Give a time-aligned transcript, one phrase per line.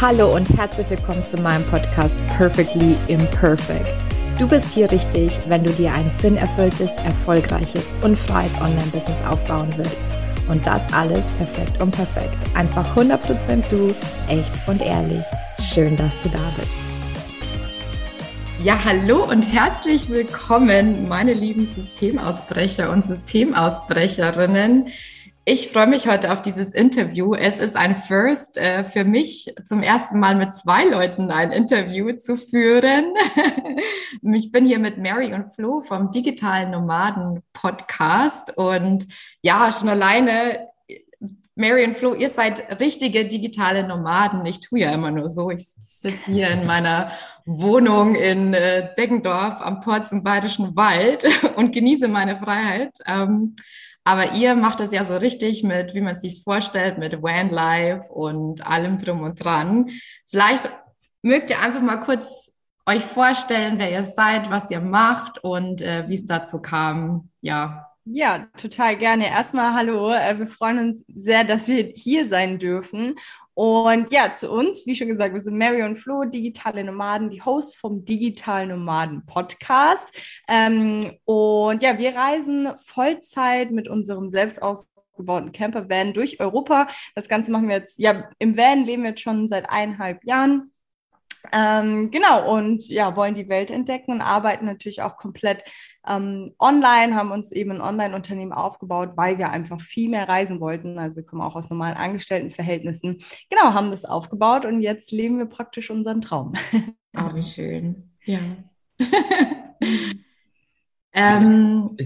[0.00, 4.02] Hallo und herzlich willkommen zu meinem Podcast Perfectly Imperfect.
[4.38, 10.08] Du bist hier richtig, wenn du dir ein sinnerfülltes, erfolgreiches und freies Online-Business aufbauen willst.
[10.48, 12.38] Und das alles perfekt und perfekt.
[12.54, 13.94] Einfach 100% du,
[14.28, 15.26] echt und ehrlich.
[15.62, 16.78] Schön, dass du da bist.
[18.64, 24.88] Ja, hallo und herzlich willkommen, meine lieben Systemausbrecher und Systemausbrecherinnen.
[25.52, 27.34] Ich freue mich heute auf dieses Interview.
[27.34, 32.12] Es ist ein First äh, für mich, zum ersten Mal mit zwei Leuten ein Interview
[32.12, 33.14] zu führen.
[34.32, 38.56] ich bin hier mit Mary und Flo vom Digitalen Nomaden Podcast.
[38.56, 39.08] Und
[39.42, 40.68] ja, schon alleine,
[41.56, 44.46] Mary und Flo, ihr seid richtige digitale Nomaden.
[44.46, 45.50] Ich tue ja immer nur so.
[45.50, 47.10] Ich sitze hier in meiner
[47.44, 51.24] Wohnung in äh, Deggendorf am Tor zum Bayerischen Wald
[51.56, 52.98] und genieße meine Freiheit.
[54.04, 58.66] Aber ihr macht es ja so richtig mit, wie man sich vorstellt, mit Vanlife und
[58.66, 59.90] allem drum und dran.
[60.28, 60.68] Vielleicht
[61.22, 62.52] mögt ihr einfach mal kurz
[62.86, 67.28] euch vorstellen, wer ihr seid, was ihr macht und äh, wie es dazu kam.
[67.40, 67.86] Ja.
[68.04, 69.28] Ja, total gerne.
[69.28, 70.10] Erstmal hallo.
[70.12, 73.14] Äh, wir freuen uns sehr, dass wir hier sein dürfen.
[73.60, 77.42] Und ja, zu uns, wie schon gesagt, wir sind Mary und Flo, digitale Nomaden, die
[77.42, 80.18] Hosts vom Digitalen Nomaden Podcast.
[80.48, 86.88] Ähm, und ja, wir reisen Vollzeit mit unserem selbst ausgebauten Campervan durch Europa.
[87.14, 90.72] Das Ganze machen wir jetzt, ja, im Van leben wir jetzt schon seit eineinhalb Jahren.
[91.52, 95.64] Ähm, genau, und ja, wollen die Welt entdecken und arbeiten natürlich auch komplett
[96.06, 100.98] ähm, online, haben uns eben ein Online-Unternehmen aufgebaut, weil wir einfach viel mehr reisen wollten.
[100.98, 103.18] Also wir kommen auch aus normalen Angestelltenverhältnissen.
[103.48, 106.52] Genau, haben das aufgebaut und jetzt leben wir praktisch unseren Traum.
[107.16, 108.10] Oh, wie schön.
[108.24, 108.40] Ja.
[111.12, 111.96] ähm,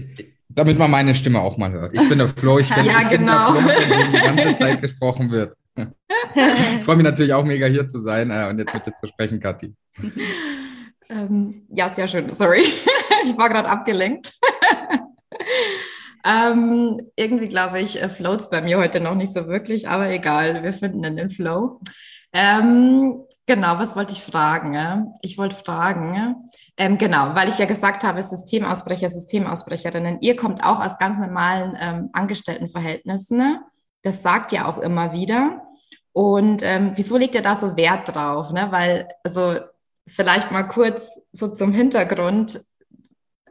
[0.49, 1.93] damit man meine Stimme auch mal hört.
[1.93, 3.53] Ich bin der Flo, ich bin, ja, ich genau.
[3.53, 7.87] bin der Flo, die ganze Zeit gesprochen wird ich freue mich natürlich auch mega hier
[7.87, 9.75] zu sein äh, und jetzt mit dir zu sprechen, Kathi.
[11.09, 12.33] Ähm, ja, sehr schön.
[12.33, 12.63] Sorry,
[13.25, 14.33] ich war gerade abgelenkt.
[16.25, 20.63] ähm, irgendwie glaube ich, äh, floats bei mir heute noch nicht so wirklich, aber egal,
[20.63, 21.79] wir finden den Flow.
[22.33, 25.13] Ähm, genau, was wollte ich fragen?
[25.21, 30.81] Ich wollte fragen, ähm, genau, weil ich ja gesagt habe, Systemausbrecher, Systemausbrecherinnen, ihr kommt auch
[30.81, 33.37] aus ganz normalen ähm, Angestelltenverhältnissen.
[33.37, 33.61] Ne?
[34.05, 35.63] Das sagt ihr auch immer wieder.
[36.13, 38.51] Und ähm, wieso legt ihr da so Wert drauf?
[38.51, 38.67] Ne?
[38.69, 39.55] Weil, also
[40.07, 42.61] vielleicht mal kurz so zum Hintergrund.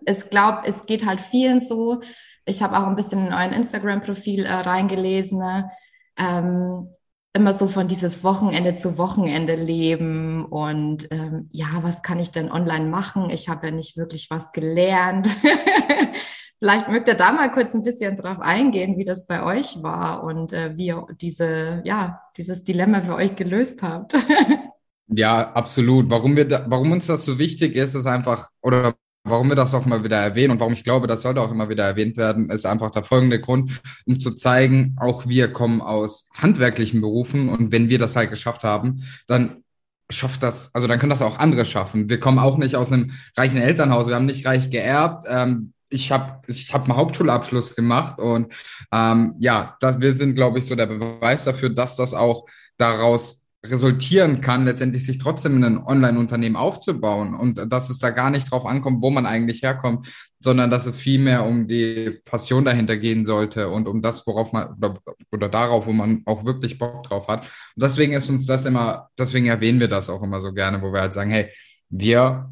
[0.06, 2.02] Ich glaube, es geht halt vielen so.
[2.44, 5.40] Ich habe auch ein bisschen in euren Instagram-Profil äh, reingelesen.
[5.40, 5.72] Ne?
[6.16, 6.88] Ähm,
[7.32, 12.48] immer so von dieses Wochenende zu Wochenende leben und ähm, ja, was kann ich denn
[12.48, 13.28] online machen?
[13.28, 15.28] Ich habe ja nicht wirklich was gelernt.
[16.58, 20.24] Vielleicht mögt ihr da mal kurz ein bisschen drauf eingehen, wie das bei euch war
[20.24, 24.14] und äh, wie ihr diese, ja, dieses Dilemma für euch gelöst habt.
[25.08, 26.10] ja, absolut.
[26.10, 28.94] Warum wir, da, warum uns das so wichtig ist, ist einfach, oder
[29.24, 31.68] warum wir das auch immer wieder erwähnen und warum ich glaube, das sollte auch immer
[31.68, 36.28] wieder erwähnt werden, ist einfach der folgende Grund, um zu zeigen, auch wir kommen aus
[36.34, 39.64] handwerklichen Berufen und wenn wir das halt geschafft haben, dann
[40.10, 42.08] schafft das, also dann können das auch andere schaffen.
[42.08, 45.24] Wir kommen auch nicht aus einem reichen Elternhaus, wir haben nicht reich geerbt.
[45.28, 48.52] Ähm, ich habe ich hab einen Hauptschulabschluss gemacht und
[48.92, 52.46] ähm, ja, das, wir sind, glaube ich, so der Beweis dafür, dass das auch
[52.76, 58.50] daraus resultieren kann, letztendlich sich trotzdem ein Online-Unternehmen aufzubauen und dass es da gar nicht
[58.50, 60.06] drauf ankommt, wo man eigentlich herkommt,
[60.38, 64.74] sondern dass es vielmehr um die Passion dahinter gehen sollte und um das, worauf man
[64.76, 64.98] oder,
[65.32, 67.46] oder darauf, wo man auch wirklich Bock drauf hat.
[67.74, 70.92] Und deswegen ist uns das immer, deswegen erwähnen wir das auch immer so gerne, wo
[70.92, 71.48] wir halt sagen, hey,
[71.88, 72.50] wir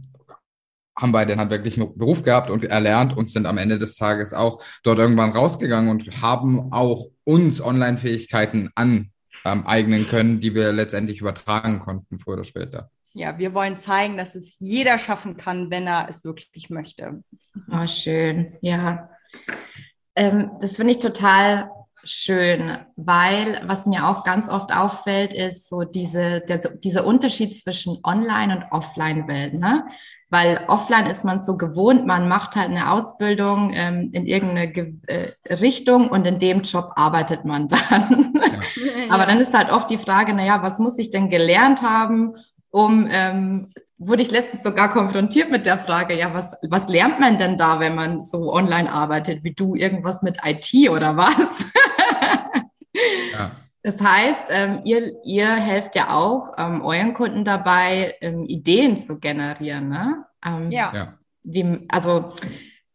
[0.99, 4.63] haben beide einen handwerklichen Beruf gehabt und erlernt und sind am Ende des Tages auch
[4.83, 11.79] dort irgendwann rausgegangen und haben auch uns Online-Fähigkeiten aneignen ähm, können, die wir letztendlich übertragen
[11.79, 12.91] konnten, früher oder später.
[13.15, 17.23] Ja, wir wollen zeigen, dass es jeder schaffen kann, wenn er es wirklich möchte.
[17.71, 19.11] Oh, schön, ja.
[20.15, 21.71] Ähm, das finde ich total
[22.05, 27.99] schön, weil was mir auch ganz oft auffällt, ist so diese, der, dieser Unterschied zwischen
[28.03, 29.55] Online- und Offline-Welt.
[29.55, 29.87] Ne?
[30.33, 34.95] Weil offline ist man so gewohnt, man macht halt eine Ausbildung ähm, in irgendeine Ge
[35.07, 38.33] äh, Richtung und in dem Job arbeitet man dann.
[38.35, 39.11] Ja.
[39.11, 42.37] Aber dann ist halt oft die Frage, naja, was muss ich denn gelernt haben,
[42.71, 47.39] um, ähm, wurde ich letztens sogar konfrontiert mit der Frage, ja, was, was lernt man
[47.39, 51.67] denn da, wenn man so online arbeitet wie du, irgendwas mit IT oder was?
[53.35, 53.51] ja.
[53.83, 59.19] Das heißt, ähm, ihr, ihr helft ja auch ähm, euren Kunden dabei, ähm, Ideen zu
[59.19, 59.89] generieren.
[59.89, 60.25] Ne?
[60.45, 61.15] Ähm, ja.
[61.43, 62.33] Wie, also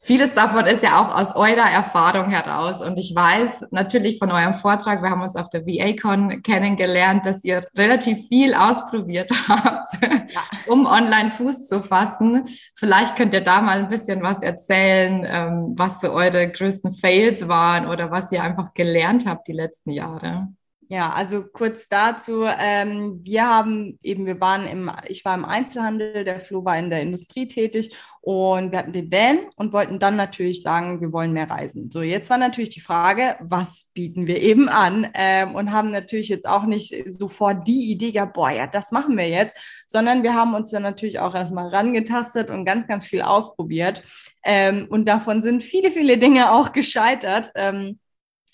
[0.07, 2.79] Vieles davon ist ja auch aus eurer Erfahrung heraus.
[2.79, 7.43] Und ich weiß natürlich von eurem Vortrag, wir haben uns auf der VA-Con kennengelernt, dass
[7.43, 10.39] ihr relativ viel ausprobiert habt, ja.
[10.67, 12.47] um online Fuß zu fassen.
[12.75, 17.49] Vielleicht könnt ihr da mal ein bisschen was erzählen, ähm, was so eure größten Fails
[17.49, 20.47] waren oder was ihr einfach gelernt habt die letzten Jahre.
[20.89, 22.45] Ja, also kurz dazu.
[22.45, 26.89] Ähm, wir haben eben, wir waren im, ich war im Einzelhandel, der Flo war in
[26.89, 31.33] der Industrie tätig und wir hatten den Van und wollten dann natürlich sagen, wir wollen
[31.33, 31.91] mehr reisen.
[31.91, 35.09] So, jetzt war natürlich die Frage, was bieten wir eben an?
[35.13, 39.17] Ähm, und haben natürlich jetzt auch nicht sofort die Idee gehabt, boah, ja, das machen
[39.17, 39.57] wir jetzt,
[39.87, 44.03] sondern wir haben uns dann natürlich auch erstmal rangetastet und ganz, ganz viel ausprobiert.
[44.41, 47.51] Ähm, und davon sind viele, viele Dinge auch gescheitert.
[47.55, 47.99] Ähm,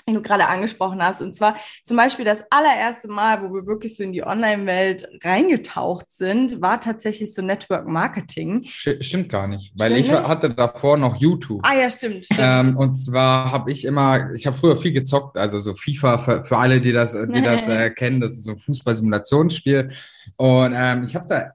[0.07, 1.21] den du gerade angesprochen hast.
[1.21, 6.11] Und zwar zum Beispiel das allererste Mal, wo wir wirklich so in die Online-Welt reingetaucht
[6.11, 8.63] sind, war tatsächlich so Network Marketing.
[8.65, 10.27] Stimmt gar nicht, weil stimmt ich nicht?
[10.27, 11.61] hatte davor noch YouTube.
[11.63, 12.39] Ah ja, stimmt, stimmt.
[12.41, 16.43] Ähm, und zwar habe ich immer, ich habe früher viel gezockt, also so FIFA für,
[16.43, 19.89] für alle, die das, die das äh, kennen, das ist so ein Fußball-Simulationsspiel.
[20.35, 21.51] Und ähm, ich habe da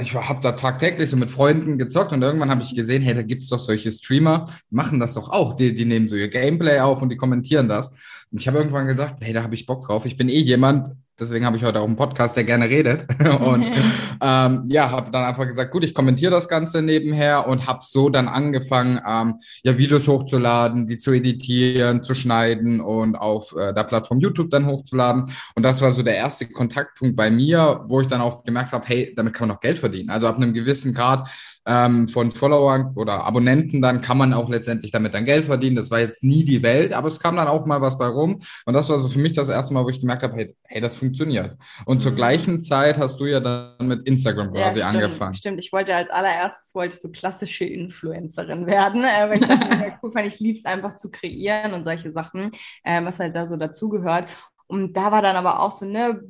[0.00, 3.22] ich habe da tagtäglich so mit Freunden gezockt und irgendwann habe ich gesehen, hey, da
[3.22, 5.54] gibt's doch solche Streamer, die machen das doch auch.
[5.54, 7.90] Die, die nehmen so ihr Gameplay auf und die kommentieren das.
[8.30, 10.04] Und ich habe irgendwann gedacht, hey, da habe ich Bock drauf.
[10.04, 13.06] Ich bin eh jemand, Deswegen habe ich heute auch einen Podcast, der gerne redet.
[13.40, 13.62] und
[14.20, 18.08] ähm, ja, habe dann einfach gesagt, gut, ich kommentiere das Ganze nebenher und habe so
[18.08, 23.84] dann angefangen, ähm, ja, Videos hochzuladen, die zu editieren, zu schneiden und auf äh, der
[23.84, 25.26] Plattform YouTube dann hochzuladen.
[25.54, 28.84] Und das war so der erste Kontaktpunkt bei mir, wo ich dann auch gemerkt habe,
[28.86, 30.10] hey, damit kann man auch Geld verdienen.
[30.10, 31.28] Also ab einem gewissen Grad
[31.66, 35.76] ähm, von Followern oder Abonnenten, dann kann man auch letztendlich damit dann Geld verdienen.
[35.76, 38.40] Das war jetzt nie die Welt, aber es kam dann auch mal was bei rum.
[38.66, 40.80] Und das war so für mich das erste Mal, wo ich gemerkt habe, hey, hey
[40.80, 41.56] das funktioniert.
[41.86, 42.00] Und mhm.
[42.02, 45.34] zur gleichen Zeit hast du ja dann mit Instagram quasi ja, stimmt, angefangen.
[45.34, 49.60] Stimmt, ich wollte als allererstes wollte ich so klassische Influencerin werden, äh, weil ich das
[49.60, 50.26] mega cool fand.
[50.26, 52.50] Ich liebe es einfach zu kreieren und solche Sachen,
[52.82, 54.30] äh, was halt da so dazugehört.
[54.66, 56.20] Und da war dann aber auch so, ne,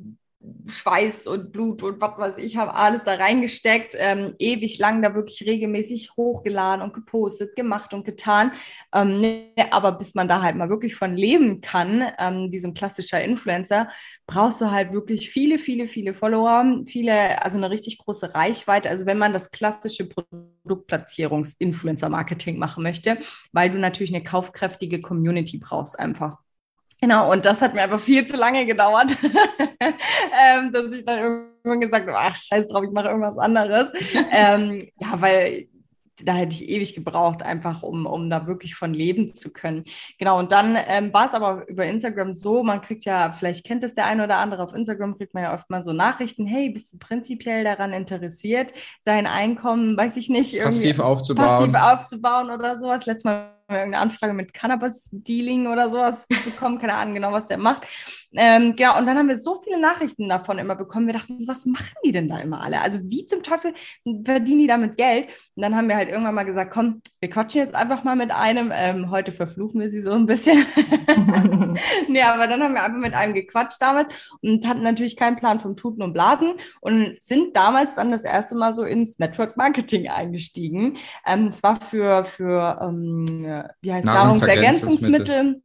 [0.67, 5.13] Schweiß und Blut und was weiß ich, habe alles da reingesteckt, ähm, ewig lang da
[5.13, 8.51] wirklich regelmäßig hochgeladen und gepostet, gemacht und getan.
[8.93, 12.67] Ähm, ne, aber bis man da halt mal wirklich von leben kann, ähm, wie so
[12.69, 13.89] ein klassischer Influencer,
[14.27, 18.89] brauchst du halt wirklich viele, viele, viele Follower, viele, also eine richtig große Reichweite.
[18.89, 23.17] Also wenn man das klassische Produktplatzierungs-Influencer-Marketing machen möchte,
[23.51, 26.44] weil du natürlich eine kaufkräftige Community brauchst einfach.
[27.01, 29.17] Genau, und das hat mir einfach viel zu lange gedauert,
[29.79, 33.91] ähm, dass ich dann irgendwann gesagt habe, ach scheiß drauf, ich mache irgendwas anderes.
[34.31, 35.67] ähm, ja, weil
[36.23, 39.83] da hätte ich ewig gebraucht, einfach um, um da wirklich von leben zu können.
[40.17, 43.83] Genau, und dann ähm, war es aber über Instagram so, man kriegt ja, vielleicht kennt
[43.83, 46.69] es der eine oder andere, auf Instagram kriegt man ja oft mal so Nachrichten, hey,
[46.69, 48.71] bist du prinzipiell daran interessiert,
[49.03, 51.71] dein Einkommen, weiß ich nicht, irgendwie passiv aufzubauen.
[51.71, 53.05] Passiv aufzubauen oder sowas.
[53.05, 57.87] Letztes Mal irgendeine Anfrage mit Cannabis-Dealing oder sowas bekommen, keine Ahnung genau, was der macht.
[58.37, 61.07] Ähm, genau, und dann haben wir so viele Nachrichten davon immer bekommen.
[61.07, 62.81] Wir dachten, was machen die denn da immer alle?
[62.81, 63.73] Also wie zum Teufel
[64.23, 65.27] verdienen die damit Geld?
[65.55, 68.31] Und dann haben wir halt irgendwann mal gesagt, komm, wir quatschen jetzt einfach mal mit
[68.31, 68.71] einem.
[68.73, 70.65] Ähm, heute verfluchen wir sie so ein bisschen.
[72.07, 75.59] nee, aber dann haben wir einfach mit einem gequatscht damals und hatten natürlich keinen Plan
[75.59, 80.09] vom Tuten und Blasen und sind damals dann das erste Mal so ins Network Marketing
[80.09, 80.97] eingestiegen.
[81.25, 83.25] Ähm, es war für, für ähm,
[83.81, 85.61] wie heißt Nahrungsergänzungsmittel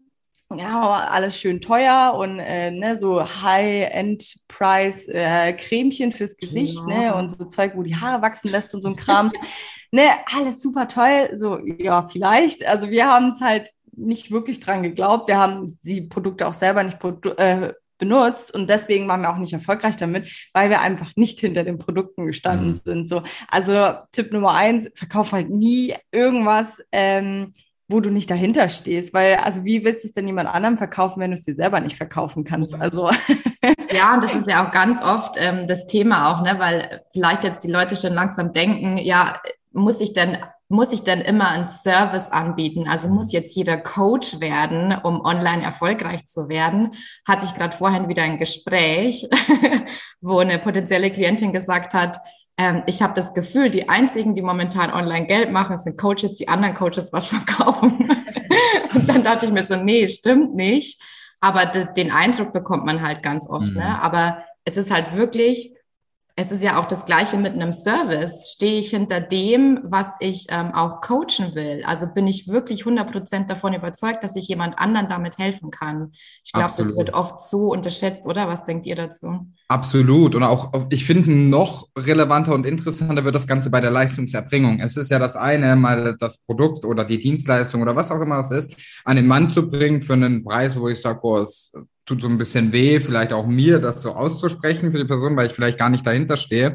[0.57, 7.11] ja, alles schön teuer und äh, ne, so High-End-Price äh, Cremchen fürs Gesicht, ja.
[7.11, 9.33] ne, und so Zeug, wo die Haare wachsen lässt und so ein Kram.
[9.93, 10.03] ne,
[10.35, 11.31] alles super toll.
[11.35, 12.67] So, ja, vielleicht.
[12.67, 15.29] Also wir haben es halt nicht wirklich dran geglaubt.
[15.29, 16.99] Wir haben die Produkte auch selber nicht
[17.37, 21.63] äh, benutzt und deswegen waren wir auch nicht erfolgreich damit, weil wir einfach nicht hinter
[21.63, 22.73] den Produkten gestanden mhm.
[22.73, 23.09] sind.
[23.09, 26.83] So, also Tipp Nummer eins: Verkauf halt nie irgendwas.
[26.91, 27.53] Ähm,
[27.91, 31.21] wo du nicht dahinter stehst, weil also wie willst du es denn jemand anderem verkaufen,
[31.21, 32.75] wenn du es dir selber nicht verkaufen kannst?
[32.81, 33.11] Also
[33.93, 37.45] ja, und das ist ja auch ganz oft ähm, das Thema auch, ne, weil vielleicht
[37.45, 39.41] jetzt die Leute schon langsam denken, ja,
[39.73, 40.39] muss ich denn
[40.73, 42.87] muss ich denn immer einen Service anbieten?
[42.87, 46.95] Also muss jetzt jeder Coach werden, um online erfolgreich zu werden?
[47.27, 49.29] Hatte ich gerade vorhin wieder ein Gespräch,
[50.21, 52.19] wo eine potenzielle Klientin gesagt hat,
[52.61, 56.47] ähm, ich habe das Gefühl, die einzigen, die momentan online Geld machen, sind Coaches, die
[56.47, 58.07] anderen Coaches was verkaufen.
[58.95, 61.01] und dann dachte ich mir so, nee, stimmt nicht.
[61.41, 63.65] Aber den Eindruck bekommt man halt ganz oft.
[63.65, 63.71] Ne?
[63.71, 63.77] Mhm.
[63.79, 64.03] Ne?
[64.03, 65.75] Aber es ist halt wirklich
[66.41, 68.51] es ist ja auch das Gleiche mit einem Service.
[68.53, 71.83] Stehe ich hinter dem, was ich ähm, auch coachen will?
[71.85, 76.13] Also bin ich wirklich 100% davon überzeugt, dass ich jemand anderen damit helfen kann?
[76.43, 78.49] Ich glaube, das wird oft so unterschätzt, oder?
[78.49, 79.49] Was denkt ihr dazu?
[79.69, 80.35] Absolut.
[80.35, 84.81] Und auch, ich finde, noch relevanter und interessanter wird das Ganze bei der Leistungserbringung.
[84.81, 88.39] Es ist ja das eine, mal das Produkt oder die Dienstleistung oder was auch immer
[88.39, 91.71] es ist, an den Mann zu bringen für einen Preis, wo ich sage, boah, es
[92.11, 95.47] tut so ein bisschen weh, vielleicht auch mir, das so auszusprechen für die Person, weil
[95.47, 96.75] ich vielleicht gar nicht dahinter stehe.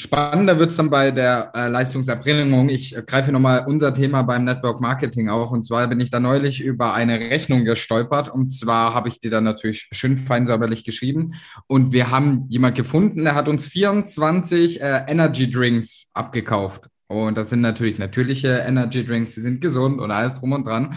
[0.00, 2.68] Spannender wird es dann bei der äh, Leistungserbringung.
[2.68, 5.50] Ich äh, greife nochmal unser Thema beim Network Marketing auf.
[5.50, 8.28] Und zwar bin ich da neulich über eine Rechnung gestolpert.
[8.28, 11.34] Und zwar habe ich die dann natürlich schön fein säuberlich geschrieben.
[11.66, 16.88] Und wir haben jemand gefunden, der hat uns 24 äh, Energy Drinks abgekauft.
[17.08, 20.94] Und das sind natürlich natürliche Energy Drinks, die sind gesund und alles drum und dran.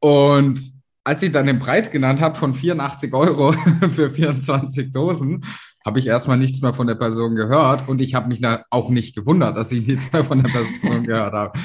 [0.00, 3.52] Und als ich dann den Preis genannt habe von 84 Euro
[3.92, 5.44] für 24 Dosen,
[5.84, 8.40] habe ich erstmal nichts mehr von der Person gehört und ich habe mich
[8.70, 11.58] auch nicht gewundert, dass ich nichts mehr von der Person gehört habe.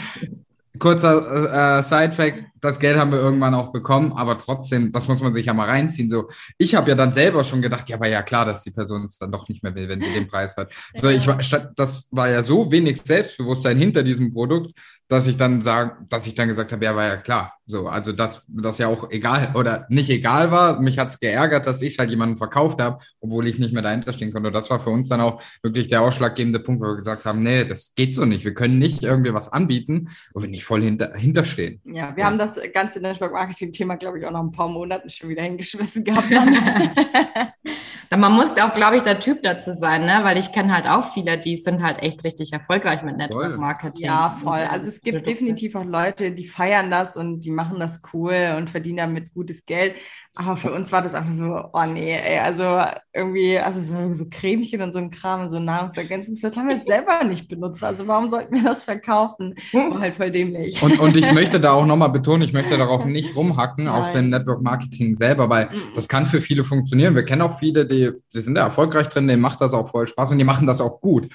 [0.79, 5.33] Kurzer äh, Side-Fact, das Geld haben wir irgendwann auch bekommen, aber trotzdem, das muss man
[5.33, 6.09] sich ja mal reinziehen.
[6.09, 6.27] So,
[6.57, 9.17] ich habe ja dann selber schon gedacht, ja, aber ja klar, dass die Person es
[9.17, 10.71] dann doch nicht mehr will, wenn sie den Preis hat.
[10.93, 11.37] So, ich war,
[11.75, 14.77] das war ja so wenig Selbstbewusstsein hinter diesem Produkt,
[15.09, 17.53] dass ich dann sage, dass ich dann gesagt habe, ja, war ja klar.
[17.65, 20.79] So, also dass das ja auch egal oder nicht egal war.
[20.81, 23.83] Mich hat es geärgert, dass ich es halt jemandem verkauft habe, obwohl ich nicht mehr
[23.83, 24.47] dahinter stehen konnte.
[24.47, 27.41] Und das war für uns dann auch wirklich der ausschlaggebende Punkt, wo wir gesagt haben,
[27.41, 28.43] nee, das geht so nicht.
[28.43, 31.81] Wir können nicht irgendwie was anbieten, wo wir nicht voll hinter, hinterstehen.
[31.85, 32.25] Ja, wir ja.
[32.25, 35.43] haben das ganze Network Marketing Thema, glaube ich, auch noch ein paar Monaten schon wieder
[35.43, 36.27] hingeschmissen gehabt.
[38.15, 40.19] Man muss auch, glaube ich, der Typ dazu sein, ne?
[40.23, 44.05] weil ich kenne halt auch viele, die sind halt echt richtig erfolgreich mit Network Marketing.
[44.05, 44.59] Ja, voll.
[44.69, 48.69] Also es gibt definitiv auch Leute, die feiern das und die machen das cool und
[48.69, 49.95] verdienen damit gutes Geld.
[50.39, 52.79] Aber für uns war das einfach so, oh nee, ey, also
[53.11, 57.23] irgendwie, also so, so Cremchen und so ein Kram und so Nahrungsergänzungsmittel haben wir selber
[57.23, 57.83] nicht benutzt.
[57.83, 59.55] Also warum sollten wir das verkaufen?
[59.73, 60.81] War halt voll dämlich.
[60.83, 63.93] Und, und ich möchte da auch nochmal betonen, ich möchte darauf nicht rumhacken, Nein.
[63.95, 67.15] auf den Network Marketing selber, weil das kann für viele funktionieren.
[67.15, 70.07] Wir kennen auch viele, die, die sind da erfolgreich drin, denen macht das auch voll
[70.07, 71.29] Spaß und die machen das auch gut.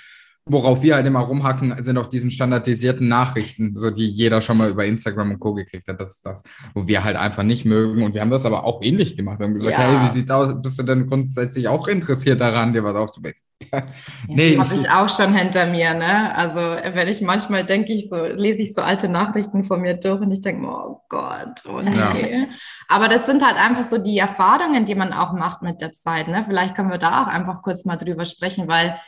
[0.45, 4.71] Worauf wir halt immer rumhacken, sind auch diesen standardisierten Nachrichten, so die jeder schon mal
[4.71, 5.55] über Instagram und Co.
[5.55, 6.01] gekriegt hat.
[6.01, 6.43] Das ist das,
[6.75, 8.03] wo wir halt einfach nicht mögen.
[8.03, 9.39] Und wir haben das aber auch ähnlich gemacht.
[9.39, 9.85] Wir haben gesagt, ja.
[9.85, 10.61] hey, wie sieht's aus?
[10.61, 13.35] Bist du denn grundsätzlich auch interessiert daran, dir was aufzubauen?
[14.29, 16.35] nee, habe ich auch schon hinter mir, ne?
[16.35, 20.21] Also wenn ich manchmal denke ich so, lese ich so alte Nachrichten von mir durch
[20.21, 22.41] und ich denke, oh Gott, oh nee.
[22.41, 22.47] Ja.
[22.89, 26.29] Aber das sind halt einfach so die Erfahrungen, die man auch macht mit der Zeit,
[26.29, 26.45] ne?
[26.47, 28.99] Vielleicht können wir da auch einfach kurz mal drüber sprechen, weil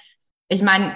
[0.49, 0.95] ich meine,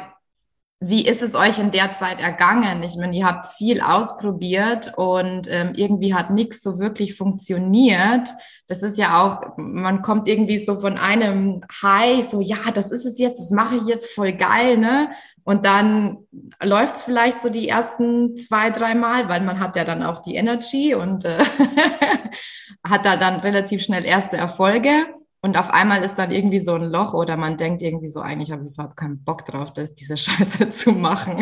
[0.81, 2.85] wie ist es euch in der Zeit ergangen?
[2.85, 8.29] Ich meine, ihr habt viel ausprobiert und ähm, irgendwie hat nichts so wirklich funktioniert.
[8.69, 13.07] Das ist ja auch, man kommt irgendwie so von einem High, so ja, das ist
[13.07, 15.09] es jetzt, das mache ich jetzt voll geil, ne?
[15.43, 16.19] Und dann
[16.63, 20.21] läuft es vielleicht so die ersten zwei, drei Mal, weil man hat ja dann auch
[20.21, 21.39] die Energy und äh,
[22.87, 25.07] hat da dann relativ schnell erste Erfolge.
[25.41, 28.51] Und auf einmal ist dann irgendwie so ein Loch oder man denkt irgendwie so, eigentlich
[28.51, 31.39] habe ich überhaupt keinen Bock drauf, das, diese Scheiße zu machen.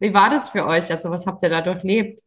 [0.00, 0.90] Wie war das für euch?
[0.90, 2.20] Also was habt ihr da durchlebt?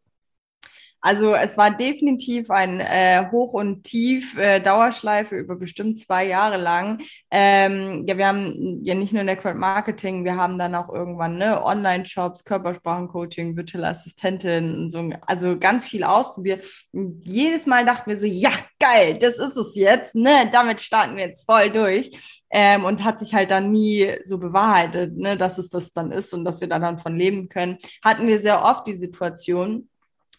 [1.05, 6.57] Also es war definitiv ein äh, Hoch und Tief äh, Dauerschleife über bestimmt zwei Jahre
[6.57, 7.00] lang.
[7.29, 11.63] Ähm, ja, wir haben ja nicht nur Network Marketing, wir haben dann auch irgendwann ne,
[11.63, 16.65] Online-Shops, Körpersprachencoaching, Virtual Assistentin und so, also ganz viel ausprobiert.
[16.91, 20.50] Und jedes Mal dachten wir so, ja, geil, das ist es jetzt, ne?
[20.51, 22.41] Damit starten wir jetzt voll durch.
[22.50, 26.33] Ähm, und hat sich halt dann nie so bewahrheitet, ne, dass es das dann ist
[26.33, 27.77] und dass wir da dann von leben können.
[28.03, 29.89] Hatten wir sehr oft die Situation,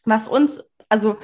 [0.06, 1.18] was uns, also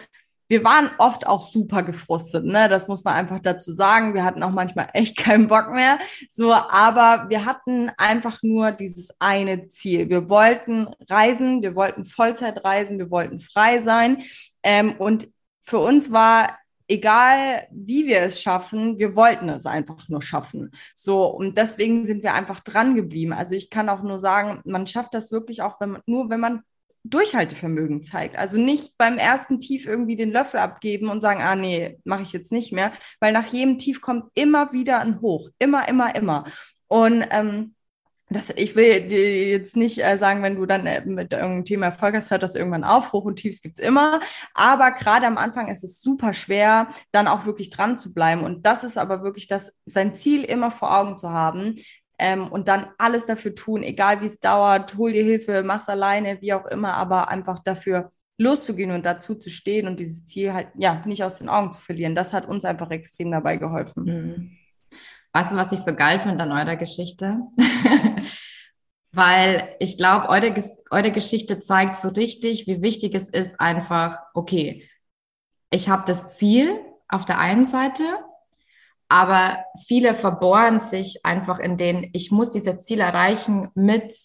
[0.48, 2.68] wir waren oft auch super gefrustet, ne?
[2.68, 4.12] Das muss man einfach dazu sagen.
[4.12, 5.98] Wir hatten auch manchmal echt keinen Bock mehr.
[6.28, 10.10] So, aber wir hatten einfach nur dieses eine Ziel.
[10.10, 14.22] Wir wollten reisen, wir wollten Vollzeit reisen, wir wollten frei sein.
[14.62, 15.26] Ähm, und
[15.62, 20.70] für uns war egal wie wir es schaffen, wir wollten es einfach nur schaffen.
[20.94, 23.32] So, und deswegen sind wir einfach dran geblieben.
[23.32, 26.40] Also ich kann auch nur sagen, man schafft das wirklich auch, wenn man, nur wenn
[26.40, 26.62] man
[27.04, 28.36] Durchhaltevermögen zeigt.
[28.36, 32.32] Also nicht beim ersten Tief irgendwie den Löffel abgeben und sagen, ah nee, mache ich
[32.32, 36.44] jetzt nicht mehr, weil nach jedem Tief kommt immer wieder ein Hoch, immer, immer, immer.
[36.88, 37.74] Und ähm,
[38.32, 41.86] das, ich will dir jetzt nicht äh, sagen, wenn du dann äh, mit irgendeinem Thema
[41.86, 43.12] Erfolg hast, hört das irgendwann auf.
[43.12, 44.20] Hoch und Tiefs gibt's immer.
[44.54, 48.42] Aber gerade am Anfang ist es super schwer, dann auch wirklich dran zu bleiben.
[48.42, 51.76] Und das ist aber wirklich das, sein Ziel immer vor Augen zu haben
[52.22, 56.40] ähm, und dann alles dafür tun, egal wie es dauert, hol dir Hilfe, mach's alleine,
[56.40, 60.68] wie auch immer, aber einfach dafür loszugehen und dazu zu stehen und dieses Ziel halt
[60.78, 62.14] ja nicht aus den Augen zu verlieren.
[62.14, 64.04] Das hat uns einfach extrem dabei geholfen.
[64.04, 64.58] Mhm.
[65.32, 67.40] Weißt du, was ich so geil finde an eurer Geschichte?
[69.12, 70.54] Weil ich glaube, eure,
[70.90, 74.88] eure Geschichte zeigt so richtig, wie wichtig es ist, einfach, okay,
[75.70, 78.04] ich habe das Ziel auf der einen Seite,
[79.12, 84.16] aber viele verbohren sich einfach in den, ich muss dieses Ziel erreichen mit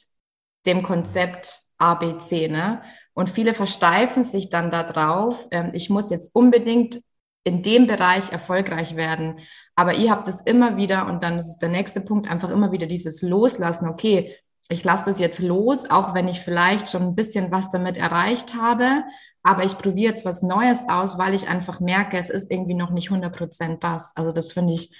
[0.65, 2.81] dem Konzept ABC, ne?
[3.13, 7.01] Und viele versteifen sich dann darauf, ähm, ich muss jetzt unbedingt
[7.43, 9.39] in dem Bereich erfolgreich werden.
[9.75, 12.71] Aber ihr habt es immer wieder, und dann ist es der nächste Punkt, einfach immer
[12.71, 13.89] wieder dieses Loslassen.
[13.89, 14.37] Okay,
[14.69, 18.53] ich lasse es jetzt los, auch wenn ich vielleicht schon ein bisschen was damit erreicht
[18.53, 19.03] habe.
[19.47, 22.89] Aber ich probiere jetzt was Neues aus, weil ich einfach merke, es ist irgendwie noch
[22.91, 24.15] nicht 100 Prozent das.
[24.15, 24.91] Also das finde ich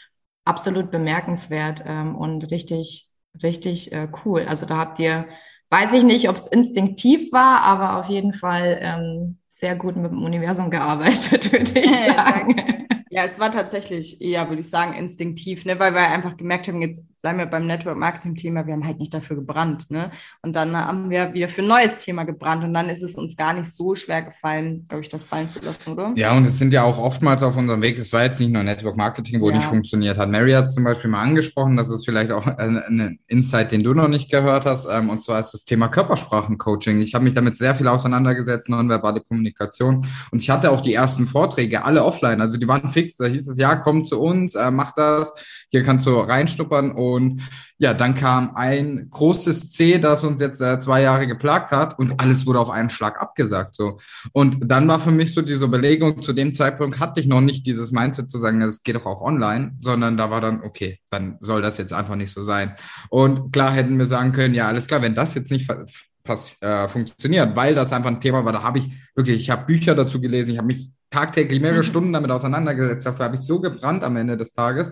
[0.46, 3.10] absolut bemerkenswert ähm, und richtig,
[3.44, 4.46] richtig äh, cool.
[4.48, 5.28] Also da habt ihr
[5.70, 10.12] Weiß ich nicht, ob es instinktiv war, aber auf jeden Fall ähm, sehr gut mit
[10.12, 12.88] dem Universum gearbeitet, würde ich sagen.
[13.10, 15.78] Ja, es war tatsächlich eher, würde ich sagen, instinktiv, ne?
[15.80, 19.00] weil wir einfach gemerkt haben, jetzt bleiben wir beim Network Marketing Thema, wir haben halt
[19.00, 19.92] nicht dafür gebrannt.
[19.92, 20.12] Ne?
[20.44, 23.36] Und dann haben wir wieder für ein neues Thema gebrannt und dann ist es uns
[23.36, 26.14] gar nicht so schwer gefallen, glaube ich, das fallen zu lassen, oder?
[26.16, 28.64] Ja, und es sind ja auch oftmals auf unserem Weg, es war jetzt nicht nur
[28.64, 29.58] Network Marketing, wo ja.
[29.58, 30.30] nicht funktioniert hat.
[30.30, 33.84] Mary hat es zum Beispiel mal angesprochen, das ist vielleicht auch ein, ein Insight, den
[33.84, 37.02] du noch nicht gehört hast, ähm, und zwar ist das Thema Körpersprachencoaching.
[37.02, 41.28] Ich habe mich damit sehr viel auseinandergesetzt, nonverbale Kommunikation und ich hatte auch die ersten
[41.28, 44.72] Vorträge, alle offline, also die waren fix, da hieß es, ja, komm zu uns, äh,
[44.72, 45.34] mach das,
[45.70, 47.42] hier kannst du reinschnuppern und
[47.80, 52.20] ja, dann kam ein großes C, das uns jetzt äh, zwei Jahre geplagt hat und
[52.20, 53.76] alles wurde auf einen Schlag abgesagt.
[53.76, 54.00] So.
[54.32, 57.66] Und dann war für mich so diese Überlegung, zu dem Zeitpunkt hatte ich noch nicht
[57.68, 61.38] dieses Mindset zu sagen, das geht doch auch online, sondern da war dann, okay, dann
[61.40, 62.74] soll das jetzt einfach nicht so sein.
[63.10, 67.56] Und klar hätten wir sagen können, ja, alles klar, wenn das jetzt nicht äh, funktioniert,
[67.56, 70.52] weil das einfach ein Thema war, da habe ich wirklich, ich habe Bücher dazu gelesen,
[70.52, 71.88] ich habe mich tagtäglich mehrere mhm.
[71.88, 74.92] Stunden damit auseinandergesetzt, dafür habe ich so gebrannt am Ende des Tages,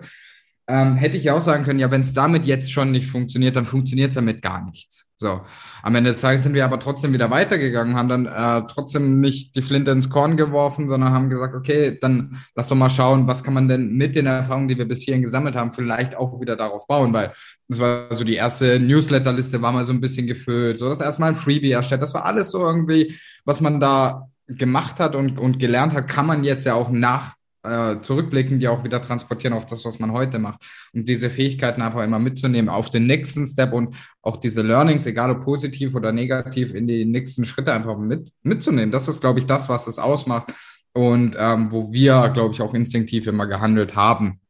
[0.68, 3.54] ähm, hätte ich ja auch sagen können, ja, wenn es damit jetzt schon nicht funktioniert,
[3.54, 5.06] dann funktioniert es damit gar nichts.
[5.18, 5.40] So,
[5.82, 9.56] am Ende des Tages sind wir aber trotzdem wieder weitergegangen, haben dann äh, trotzdem nicht
[9.56, 13.42] die Flinte ins Korn geworfen, sondern haben gesagt, okay, dann lass doch mal schauen, was
[13.42, 16.56] kann man denn mit den Erfahrungen, die wir bis hierhin gesammelt haben, vielleicht auch wieder
[16.56, 17.32] darauf bauen, weil
[17.68, 21.30] das war so die erste Newsletterliste, war mal so ein bisschen gefüllt, so das erstmal
[21.30, 25.58] ein Freebie erstellt, das war alles so irgendwie, was man da gemacht hat und, und
[25.58, 27.35] gelernt hat, kann man jetzt ja auch nach
[27.66, 30.64] äh, zurückblicken, die auch wieder transportieren auf das, was man heute macht.
[30.92, 35.30] Und diese Fähigkeiten einfach immer mitzunehmen auf den nächsten Step und auch diese Learnings, egal
[35.30, 38.90] ob positiv oder negativ, in die nächsten Schritte einfach mit, mitzunehmen.
[38.90, 40.52] Das ist, glaube ich, das, was es ausmacht
[40.92, 44.40] und ähm, wo wir, glaube ich, auch instinktiv immer gehandelt haben.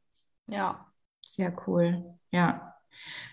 [0.49, 0.87] Ja,
[1.25, 2.05] sehr cool.
[2.31, 2.75] Ja.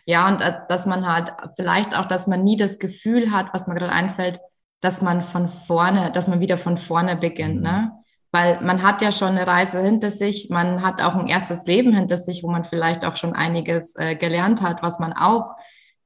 [0.06, 3.68] Ja, und äh, dass man halt vielleicht auch, dass man nie das Gefühl hat, was
[3.68, 4.40] mir gerade einfällt,
[4.82, 7.62] dass man von vorne, dass man wieder von vorne beginnt, mhm.
[7.62, 8.03] ne?
[8.34, 11.94] Weil man hat ja schon eine Reise hinter sich, man hat auch ein erstes Leben
[11.94, 15.56] hinter sich, wo man vielleicht auch schon einiges äh, gelernt hat, was man auch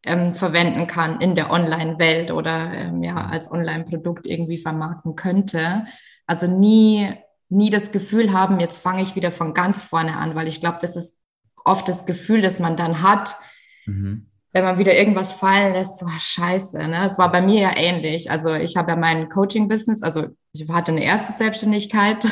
[0.03, 5.85] ähm, verwenden kann in der Online-Welt oder ähm, ja als Online-Produkt irgendwie vermarkten könnte.
[6.25, 7.09] Also nie,
[7.47, 10.79] nie das Gefühl haben, jetzt fange ich wieder von ganz vorne an, weil ich glaube,
[10.81, 11.17] das ist
[11.63, 13.37] oft das Gefühl, das man dann hat.
[13.85, 16.79] Mhm wenn man wieder irgendwas fallen lässt, so scheiße.
[16.79, 17.05] Ne?
[17.05, 18.31] Es war bei mir ja ähnlich.
[18.31, 22.25] Also ich habe ja mein Coaching-Business, also ich hatte eine erste Selbstständigkeit.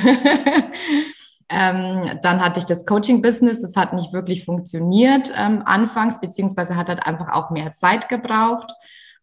[1.50, 6.90] ähm, dann hatte ich das Coaching-Business, es hat nicht wirklich funktioniert ähm, anfangs, beziehungsweise hat
[6.90, 8.72] halt einfach auch mehr Zeit gebraucht.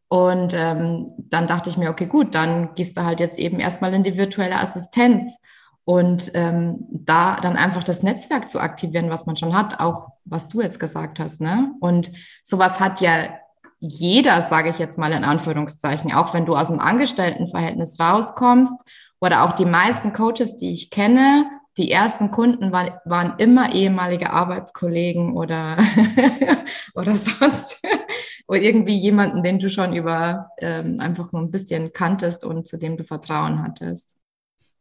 [0.06, 3.92] Und ähm, dann dachte ich mir, okay, gut, dann gehst du halt jetzt eben erstmal
[3.94, 5.38] in die virtuelle Assistenz.
[5.84, 10.48] Und ähm, da dann einfach das Netzwerk zu aktivieren, was man schon hat, auch was
[10.48, 11.40] du jetzt gesagt hast.
[11.40, 11.72] Ne?
[11.80, 12.12] Und
[12.44, 13.30] sowas hat ja
[13.80, 18.80] jeder, sage ich jetzt mal in Anführungszeichen, auch wenn du aus dem Angestelltenverhältnis rauskommst
[19.20, 24.30] oder auch die meisten Coaches, die ich kenne, die ersten Kunden war, waren immer ehemalige
[24.30, 25.78] Arbeitskollegen oder,
[26.94, 27.80] oder sonst
[28.46, 32.78] oder irgendwie jemanden, den du schon über ähm, einfach nur ein bisschen kanntest und zu
[32.78, 34.16] dem du Vertrauen hattest.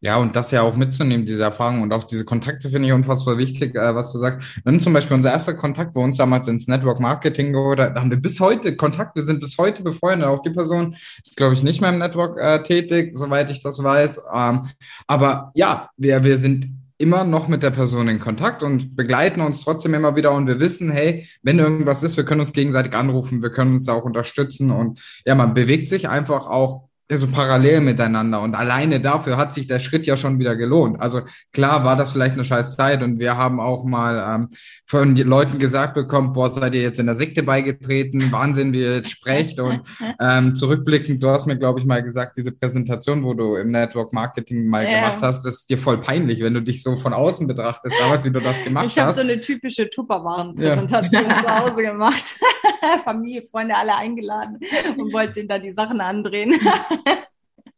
[0.03, 3.37] Ja, und das ja auch mitzunehmen, diese Erfahrung und auch diese Kontakte finde ich unfassbar
[3.37, 4.59] wichtig, äh, was du sagst.
[4.65, 8.17] Nimm zum Beispiel unser erster Kontakt bei uns damals ins Network Marketing oder haben wir
[8.17, 10.27] bis heute Kontakt, wir sind bis heute befreundet.
[10.27, 13.81] Auch die Person ist, glaube ich, nicht mehr im Network äh, tätig, soweit ich das
[13.81, 14.23] weiß.
[14.33, 14.67] Ähm,
[15.05, 19.63] aber ja, wir, wir sind immer noch mit der Person in Kontakt und begleiten uns
[19.63, 23.41] trotzdem immer wieder und wir wissen, hey, wenn irgendwas ist, wir können uns gegenseitig anrufen,
[23.43, 28.41] wir können uns auch unterstützen und ja, man bewegt sich einfach auch so parallel miteinander.
[28.41, 30.99] Und alleine dafür hat sich der Schritt ja schon wieder gelohnt.
[30.99, 31.21] Also
[31.51, 34.49] klar war das vielleicht eine scheiß Zeit und wir haben auch mal ähm,
[34.91, 38.95] von Leuten gesagt bekommen, boah, seid ihr jetzt in der Sekte beigetreten, Wahnsinn, wie ihr
[38.97, 39.57] jetzt sprecht.
[39.57, 39.83] Und
[40.19, 44.11] ähm, zurückblickend, du hast mir, glaube ich, mal gesagt, diese Präsentation, wo du im Network
[44.11, 44.99] Marketing mal yeah.
[44.99, 48.25] gemacht hast, das ist dir voll peinlich, wenn du dich so von außen betrachtest, damals,
[48.25, 48.97] wie du das gemacht ich hast.
[48.97, 51.41] Ich habe so eine typische Tupperwaren-Präsentation ja.
[51.41, 52.25] zu Hause gemacht.
[53.05, 54.59] Familie, Freunde alle eingeladen
[54.97, 56.53] und wollte denen da die Sachen andrehen.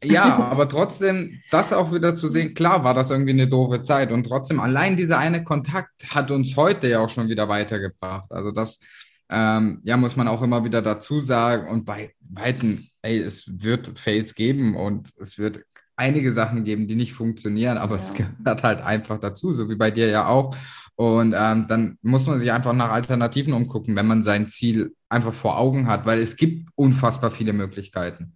[0.03, 4.11] ja, aber trotzdem, das auch wieder zu sehen, klar war das irgendwie eine doofe Zeit
[4.11, 8.31] und trotzdem allein dieser eine Kontakt hat uns heute ja auch schon wieder weitergebracht.
[8.31, 8.79] Also das,
[9.29, 13.97] ähm, ja, muss man auch immer wieder dazu sagen und bei Weitem, ey, es wird
[13.97, 15.61] Fails geben und es wird
[15.95, 18.01] einige Sachen geben, die nicht funktionieren, aber ja.
[18.01, 20.55] es gehört halt einfach dazu, so wie bei dir ja auch.
[20.95, 25.33] Und ähm, dann muss man sich einfach nach Alternativen umgucken, wenn man sein Ziel einfach
[25.33, 28.35] vor Augen hat, weil es gibt unfassbar viele Möglichkeiten.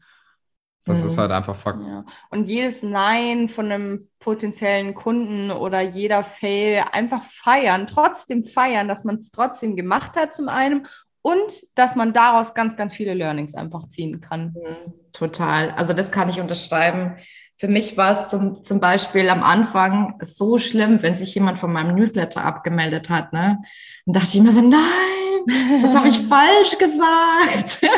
[0.87, 1.05] Das mhm.
[1.05, 1.79] ist halt einfach Fakt.
[1.81, 2.03] Ja.
[2.29, 9.03] Und jedes Nein von einem potenziellen Kunden oder jeder Fail einfach feiern, trotzdem feiern, dass
[9.03, 10.87] man es trotzdem gemacht hat zum einen
[11.21, 14.55] und dass man daraus ganz, ganz viele Learnings einfach ziehen kann.
[14.55, 14.93] Mhm.
[15.11, 15.71] Total.
[15.71, 17.17] Also das kann ich unterschreiben.
[17.59, 21.73] Für mich war es zum, zum Beispiel am Anfang so schlimm, wenn sich jemand von
[21.73, 23.33] meinem Newsletter abgemeldet hat.
[23.33, 23.57] Ne?
[24.05, 25.16] Dann dachte ich immer so, nein,
[25.47, 27.81] das habe ich falsch gesagt.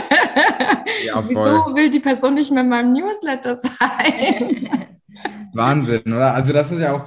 [1.05, 4.69] Ja, Wieso will die Person nicht mehr in meinem Newsletter sein?
[5.53, 6.33] Wahnsinn, oder?
[6.33, 7.05] Also das ist ja auch,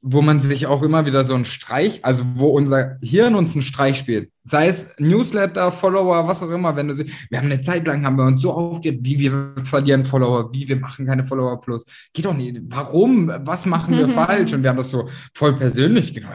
[0.00, 3.62] wo man sich auch immer wieder so einen Streich, also wo unser Hirn uns einen
[3.62, 4.30] Streich spielt.
[4.44, 8.04] Sei es Newsletter, Follower, was auch immer, wenn du sie, wir haben eine Zeit lang,
[8.04, 11.84] haben wir uns so aufgegeben, wie wir verlieren Follower, wie wir machen keine Follower plus.
[12.12, 12.60] Geht doch nicht.
[12.64, 13.32] Warum?
[13.44, 14.52] Was machen wir falsch?
[14.52, 16.34] Und wir haben das so voll persönlich genommen.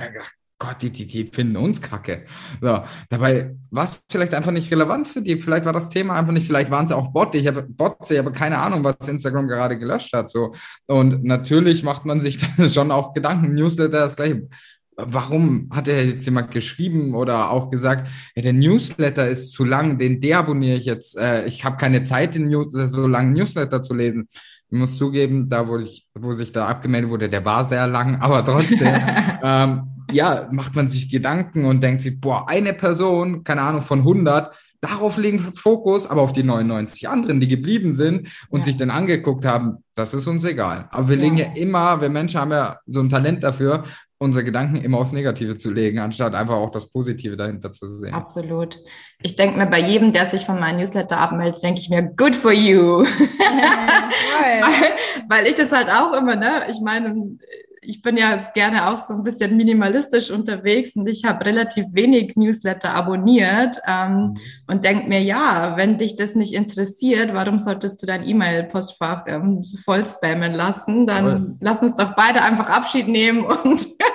[0.60, 2.26] Gott, die, die, die finden uns kacke.
[2.62, 5.38] So, dabei war es vielleicht einfach nicht relevant für die.
[5.38, 7.38] Vielleicht war das Thema einfach nicht, vielleicht waren es auch Bots.
[7.38, 10.30] Ich habe Bots, ich habe keine Ahnung, was Instagram gerade gelöscht hat.
[10.30, 10.54] So.
[10.88, 13.54] Und natürlich macht man sich dann schon auch Gedanken.
[13.54, 14.48] Newsletter das gleiche.
[14.96, 19.98] Warum hat er jetzt jemand geschrieben oder auch gesagt, ja, der Newsletter ist zu lang,
[19.98, 21.18] den deabonniere ich jetzt.
[21.18, 24.28] Äh, ich habe keine Zeit, den News so langen Newsletter zu lesen.
[24.74, 28.16] Ich muss zugeben, da wo ich, wo sich da abgemeldet wurde, der war sehr lang,
[28.22, 28.96] aber trotzdem.
[29.44, 34.00] ähm, ja, macht man sich Gedanken und denkt sich, boah, eine Person, keine Ahnung, von
[34.00, 38.66] 100, darauf legen Fokus, aber auf die 99 anderen, die geblieben sind und ja.
[38.66, 40.88] sich dann angeguckt haben, das ist uns egal.
[40.90, 41.22] Aber wir ja.
[41.22, 43.84] legen ja immer, wir Menschen haben ja so ein Talent dafür,
[44.24, 48.14] unsere Gedanken immer aufs Negative zu legen, anstatt einfach auch das Positive dahinter zu sehen.
[48.14, 48.80] Absolut.
[49.22, 52.36] Ich denke mir, bei jedem, der sich von meinem Newsletter abmeldet, denke ich mir, good
[52.36, 53.04] for you.
[53.04, 54.96] weil,
[55.30, 57.38] weil ich das halt auch immer, ne, ich meine,
[57.86, 62.36] ich bin ja gerne auch so ein bisschen minimalistisch unterwegs und ich habe relativ wenig
[62.36, 64.38] Newsletter abonniert ähm, mhm.
[64.68, 69.62] und denke mir, ja, wenn dich das nicht interessiert, warum solltest du dein E-Mail-Postfach ähm,
[69.84, 71.08] voll spammen lassen?
[71.08, 71.56] Dann Toll.
[71.60, 73.88] lass uns doch beide einfach Abschied nehmen und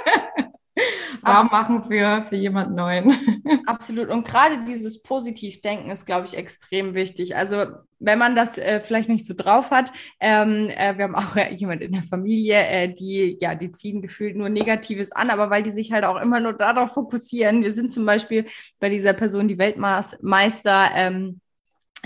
[1.28, 3.12] warm machen für, für jemand Neuen.
[3.66, 4.08] Absolut.
[4.08, 7.36] Und gerade dieses Positivdenken ist, glaube ich, extrem wichtig.
[7.36, 7.66] Also
[7.98, 11.52] wenn man das äh, vielleicht nicht so drauf hat, ähm, äh, wir haben auch äh,
[11.54, 15.62] jemand in der Familie, äh, die, ja, die ziehen gefühlt nur Negatives an, aber weil
[15.62, 17.62] die sich halt auch immer nur darauf fokussieren.
[17.62, 18.46] Wir sind zum Beispiel
[18.78, 21.40] bei dieser Person, die Weltmeister, ähm,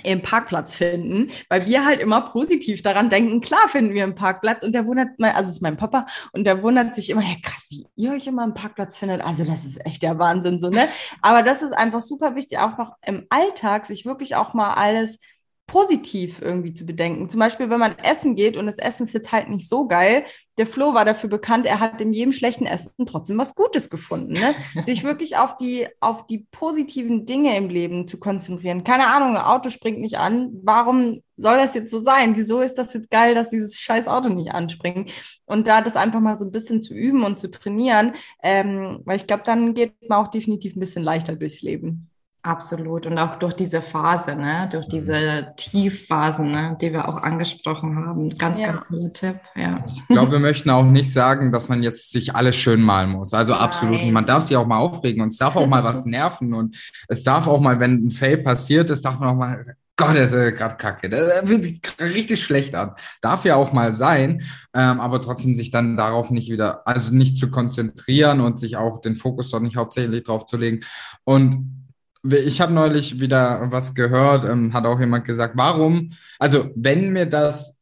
[0.02, 4.62] im Parkplatz finden, weil wir halt immer positiv daran denken, klar finden wir einen Parkplatz
[4.62, 7.66] und der wundert, mal, also ist mein Papa und der wundert sich immer, ja krass,
[7.70, 10.88] wie ihr euch immer einen Parkplatz findet, also das ist echt der Wahnsinn so, ne?
[11.20, 15.18] Aber das ist einfach super wichtig, auch noch im Alltag sich wirklich auch mal alles
[15.66, 17.28] positiv irgendwie zu bedenken.
[17.28, 20.24] Zum Beispiel, wenn man essen geht und das Essen ist jetzt halt nicht so geil.
[20.58, 24.34] Der Flo war dafür bekannt, er hat in jedem schlechten Essen trotzdem was Gutes gefunden.
[24.34, 24.54] Ne?
[24.82, 28.84] Sich wirklich auf die, auf die positiven Dinge im Leben zu konzentrieren.
[28.84, 30.50] Keine Ahnung, ein Auto springt nicht an.
[30.62, 32.36] Warum soll das jetzt so sein?
[32.36, 35.10] Wieso ist das jetzt geil, dass dieses scheiß Auto nicht anspringt?
[35.46, 39.16] Und da das einfach mal so ein bisschen zu üben und zu trainieren, ähm, weil
[39.16, 42.10] ich glaube, dann geht man auch definitiv ein bisschen leichter durchs Leben.
[42.44, 43.06] Absolut.
[43.06, 44.68] Und auch durch diese Phase, ne?
[44.72, 46.76] durch diese Tiefphasen, ne?
[46.80, 48.36] die wir auch angesprochen haben.
[48.36, 48.72] Ganz, ja.
[48.72, 49.40] ganz toller Tipp.
[49.54, 49.84] Ja.
[49.86, 53.32] Ich glaube, wir möchten auch nicht sagen, dass man jetzt sich alles schön malen muss.
[53.32, 53.62] Also Nein.
[53.62, 54.04] absolut.
[54.10, 56.52] Man darf sich auch mal aufregen und es darf auch mal was nerven.
[56.52, 56.76] Und
[57.06, 59.62] es darf auch mal, wenn ein Fail passiert ist, darf man auch mal
[59.96, 61.08] Gott, das ist gerade kacke.
[61.10, 62.92] Das fühlt sich richtig schlecht an.
[63.20, 64.42] Darf ja auch mal sein,
[64.74, 69.00] ähm, aber trotzdem sich dann darauf nicht wieder, also nicht zu konzentrieren und sich auch
[69.00, 70.80] den Fokus dort nicht hauptsächlich drauf zu legen.
[71.24, 71.81] Und
[72.24, 77.26] ich habe neulich wieder was gehört, ähm, hat auch jemand gesagt, warum, also wenn mir
[77.26, 77.80] das,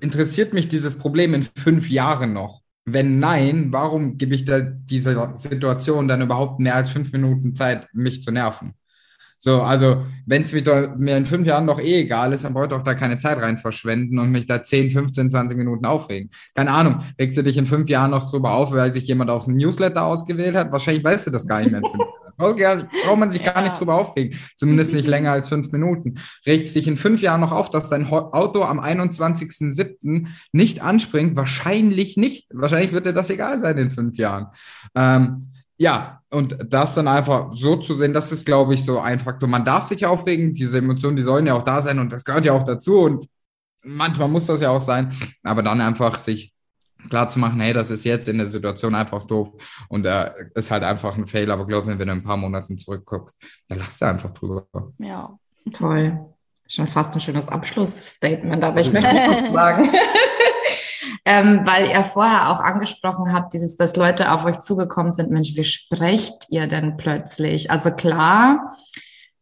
[0.00, 2.60] interessiert mich dieses Problem in fünf Jahren noch?
[2.84, 7.88] Wenn nein, warum gebe ich da dieser Situation dann überhaupt mehr als fünf Minuten Zeit,
[7.92, 8.74] mich zu nerven?
[9.42, 12.70] So, also, wenn es mir in fünf Jahren doch eh egal ist, dann brauche ich
[12.70, 16.28] doch da keine Zeit rein verschwenden und mich da 10, 15, 20 Minuten aufregen.
[16.54, 19.46] Keine Ahnung, regst du dich in fünf Jahren noch drüber auf, weil sich jemand aus
[19.46, 20.70] dem Newsletter ausgewählt hat?
[20.72, 22.29] Wahrscheinlich weißt du das gar nicht mehr in fünf Jahren.
[22.40, 23.52] Braucht man sich ja.
[23.52, 24.38] gar nicht drüber aufregen.
[24.56, 26.14] Zumindest nicht länger als fünf Minuten.
[26.46, 30.26] Regt dich in fünf Jahren noch auf, dass dein Auto am 21.07.
[30.52, 31.36] nicht anspringt?
[31.36, 32.48] Wahrscheinlich nicht.
[32.52, 34.48] Wahrscheinlich wird dir das egal sein in fünf Jahren.
[34.94, 39.18] Ähm, ja, und das dann einfach so zu sehen, das ist, glaube ich, so ein
[39.18, 39.48] Faktor.
[39.48, 42.44] Man darf sich aufregen, diese Emotionen, die sollen ja auch da sein und das gehört
[42.44, 43.26] ja auch dazu und
[43.82, 45.10] manchmal muss das ja auch sein,
[45.42, 46.52] aber dann einfach sich
[47.08, 49.48] klar zu machen, hey, das ist jetzt in der Situation einfach doof
[49.88, 52.36] und äh, ist halt einfach ein Fail, aber glaub mir, wenn du in ein paar
[52.36, 53.36] Monaten zurückguckst,
[53.68, 54.66] dann lachst du einfach drüber.
[54.98, 55.38] Ja,
[55.72, 56.18] toll.
[56.66, 59.88] Schon fast ein schönes Abschlussstatement, aber ich möchte noch sagen.
[61.24, 65.56] ähm, weil ihr vorher auch angesprochen habt, dieses, dass Leute auf euch zugekommen sind, Mensch,
[65.56, 67.70] wie sprecht ihr denn plötzlich?
[67.70, 68.72] Also klar,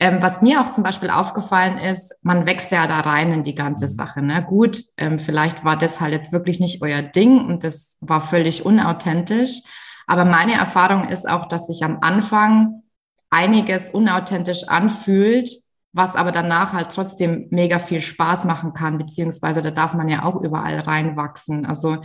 [0.01, 3.55] ähm, was mir auch zum Beispiel aufgefallen ist, man wächst ja da rein in die
[3.55, 3.91] ganze mhm.
[3.91, 4.23] Sache.
[4.23, 4.45] Ne?
[4.45, 8.65] Gut, ähm, vielleicht war das halt jetzt wirklich nicht euer Ding und das war völlig
[8.65, 9.63] unauthentisch.
[10.07, 12.83] Aber meine Erfahrung ist auch, dass sich am Anfang
[13.29, 15.51] einiges unauthentisch anfühlt,
[15.93, 20.23] was aber danach halt trotzdem mega viel Spaß machen kann, beziehungsweise da darf man ja
[20.23, 21.67] auch überall reinwachsen.
[21.67, 21.99] Also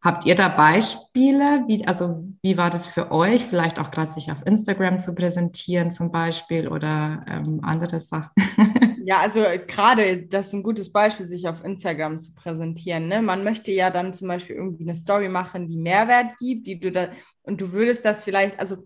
[0.00, 1.64] habt ihr da Beispiele?
[1.66, 3.44] Wie, also wie war das für euch?
[3.44, 8.30] Vielleicht auch gerade sich auf Instagram zu präsentieren zum Beispiel oder ähm, andere Sachen?
[9.08, 13.08] Ja, also gerade das ist ein gutes Beispiel, sich auf Instagram zu präsentieren.
[13.08, 13.22] Ne?
[13.22, 16.92] Man möchte ja dann zum Beispiel irgendwie eine Story machen, die Mehrwert gibt, die du
[16.92, 17.08] da
[17.40, 18.84] und du würdest das vielleicht, also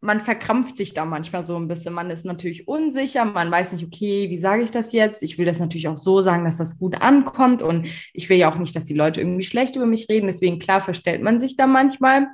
[0.00, 1.94] man verkrampft sich da manchmal so ein bisschen.
[1.94, 5.22] Man ist natürlich unsicher, man weiß nicht, okay, wie sage ich das jetzt?
[5.22, 8.50] Ich will das natürlich auch so sagen, dass das gut ankommt und ich will ja
[8.52, 10.26] auch nicht, dass die Leute irgendwie schlecht über mich reden.
[10.26, 12.28] Deswegen, klar, verstellt man sich da manchmal.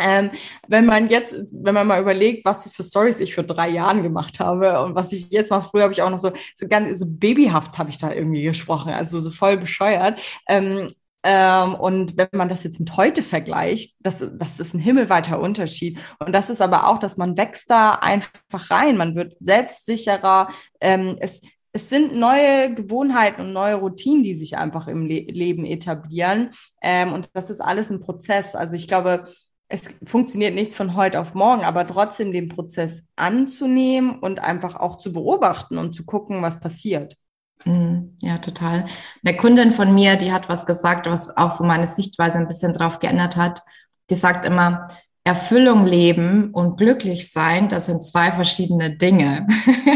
[0.00, 0.30] Ähm,
[0.68, 4.40] wenn man jetzt, wenn man mal überlegt, was für Stories ich für drei Jahren gemacht
[4.40, 7.06] habe und was ich jetzt mal früher habe ich auch noch so, so ganz so
[7.06, 10.22] babyhaft habe ich da irgendwie gesprochen, also so voll bescheuert.
[10.48, 10.86] Ähm,
[11.24, 15.98] ähm, und wenn man das jetzt mit heute vergleicht, das, das ist ein himmelweiter Unterschied.
[16.18, 18.96] Und das ist aber auch, dass man wächst da einfach rein.
[18.96, 20.48] Man wird selbstsicherer.
[20.80, 21.40] Ähm, es,
[21.72, 26.50] es sind neue Gewohnheiten und neue Routinen, die sich einfach im Le Leben etablieren.
[26.82, 28.56] Ähm, und das ist alles ein Prozess.
[28.56, 29.24] Also ich glaube,
[29.68, 34.98] es funktioniert nichts von heute auf morgen, aber trotzdem den Prozess anzunehmen und einfach auch
[34.98, 37.16] zu beobachten und zu gucken, was passiert.
[37.64, 38.16] Mhm.
[38.20, 38.86] Ja, total.
[39.24, 42.72] Eine Kundin von mir, die hat was gesagt, was auch so meine Sichtweise ein bisschen
[42.72, 43.62] drauf geändert hat.
[44.10, 44.88] Die sagt immer,
[45.24, 49.46] Erfüllung leben und glücklich sein, das sind zwei verschiedene Dinge.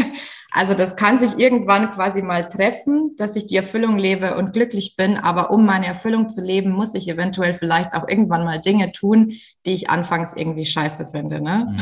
[0.51, 4.95] also das kann sich irgendwann quasi mal treffen, dass ich die Erfüllung lebe und glücklich
[4.95, 8.93] bin, aber um meine Erfüllung zu leben, muss ich eventuell vielleicht auch irgendwann mal Dinge
[8.93, 9.33] tun,
[9.65, 11.41] die ich anfangs irgendwie scheiße finde.
[11.41, 11.75] Ne?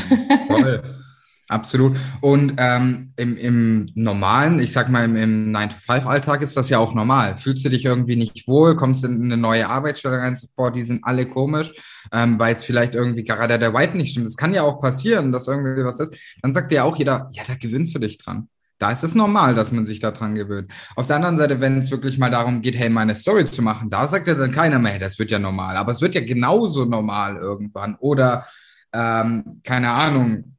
[0.50, 0.96] Mhm.
[1.48, 1.96] Absolut.
[2.22, 6.96] Und ähm, im, im normalen, ich sag mal, im, im 9-to-5-Alltag ist das ja auch
[6.96, 7.38] normal.
[7.38, 11.04] Fühlst du dich irgendwie nicht wohl, kommst in eine neue Arbeitsstelle rein, boah, die sind
[11.04, 11.72] alle komisch,
[12.12, 14.26] ähm, weil es vielleicht irgendwie gerade der White nicht stimmt.
[14.26, 16.18] Das kann ja auch passieren, dass irgendwie was ist.
[16.42, 18.50] Dann sagt ja auch jeder, ja, da gewöhnst du dich dran.
[18.80, 20.72] Da ist es normal, dass man sich daran gewöhnt.
[20.96, 23.92] Auf der anderen Seite, wenn es wirklich mal darum geht, hey, meine Story zu machen,
[23.92, 25.78] da sagt ja dann keiner mehr, hey, das wird ja normal.
[25.78, 27.96] Aber es wird ja genauso normal irgendwann.
[28.00, 28.46] Oder,
[28.92, 30.56] ähm, keine Ahnung,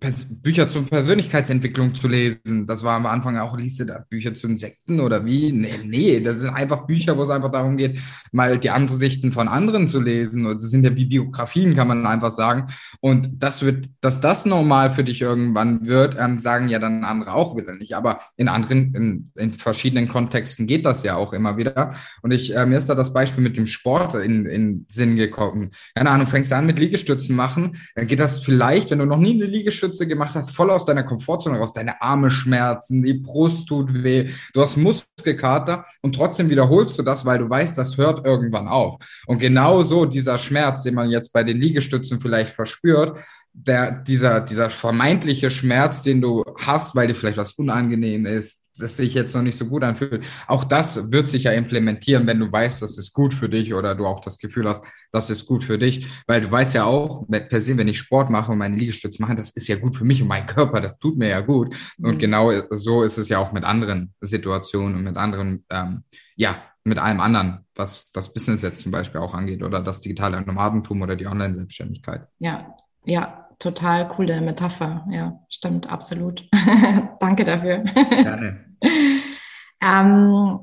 [0.00, 2.66] Bücher zur Persönlichkeitsentwicklung zu lesen.
[2.68, 5.50] Das war am Anfang auch, liest du da Bücher zu Insekten oder wie?
[5.50, 7.98] Nee, nee, das sind einfach Bücher, wo es einfach darum geht,
[8.30, 10.46] mal die Ansichten von anderen zu lesen.
[10.46, 12.66] Und das sind ja wie Biografien, kann man einfach sagen.
[13.00, 17.34] Und das wird, dass das normal für dich irgendwann wird, ähm, sagen ja dann andere
[17.34, 17.94] auch wieder nicht.
[17.94, 21.94] Aber in anderen, in, in, verschiedenen Kontexten geht das ja auch immer wieder.
[22.22, 25.70] Und ich, äh, mir ist da das Beispiel mit dem Sport in, in Sinn gekommen.
[25.96, 29.18] Keine Ahnung, fängst du an mit Liegestützen machen, dann geht das vielleicht, wenn du noch
[29.18, 33.14] nie eine Liegestütze Liegestütze gemacht hast, voll aus deiner Komfortzone raus, deine Arme schmerzen, die
[33.14, 37.96] Brust tut weh, du hast Muskelkater und trotzdem wiederholst du das, weil du weißt, das
[37.96, 38.96] hört irgendwann auf.
[39.26, 43.18] Und genau so dieser Schmerz, den man jetzt bei den Liegestützen vielleicht verspürt,
[43.52, 48.96] der, dieser, dieser vermeintliche Schmerz, den du hast, weil dir vielleicht was unangenehm ist, das
[48.96, 50.24] sich jetzt noch nicht so gut anfühlt.
[50.46, 53.94] Auch das wird sich ja implementieren, wenn du weißt, das ist gut für dich oder
[53.94, 56.06] du auch das Gefühl hast, das ist gut für dich.
[56.26, 59.34] Weil du weißt ja auch, per se, wenn ich Sport mache und meine Liegestütze mache,
[59.34, 61.74] das ist ja gut für mich und meinen Körper, das tut mir ja gut.
[61.98, 62.18] Und mhm.
[62.18, 66.04] genau so ist es ja auch mit anderen Situationen und mit anderen, ähm,
[66.36, 70.40] ja, mit allem anderen, was das Business jetzt zum Beispiel auch angeht oder das digitale
[70.40, 72.26] Nomadentum oder die Online-Selbstständigkeit.
[72.38, 75.06] Ja, ja, total coole Metapher.
[75.10, 76.48] Ja, stimmt, absolut.
[77.20, 77.78] Danke dafür.
[77.78, 78.64] Gerne.
[79.82, 80.60] ähm,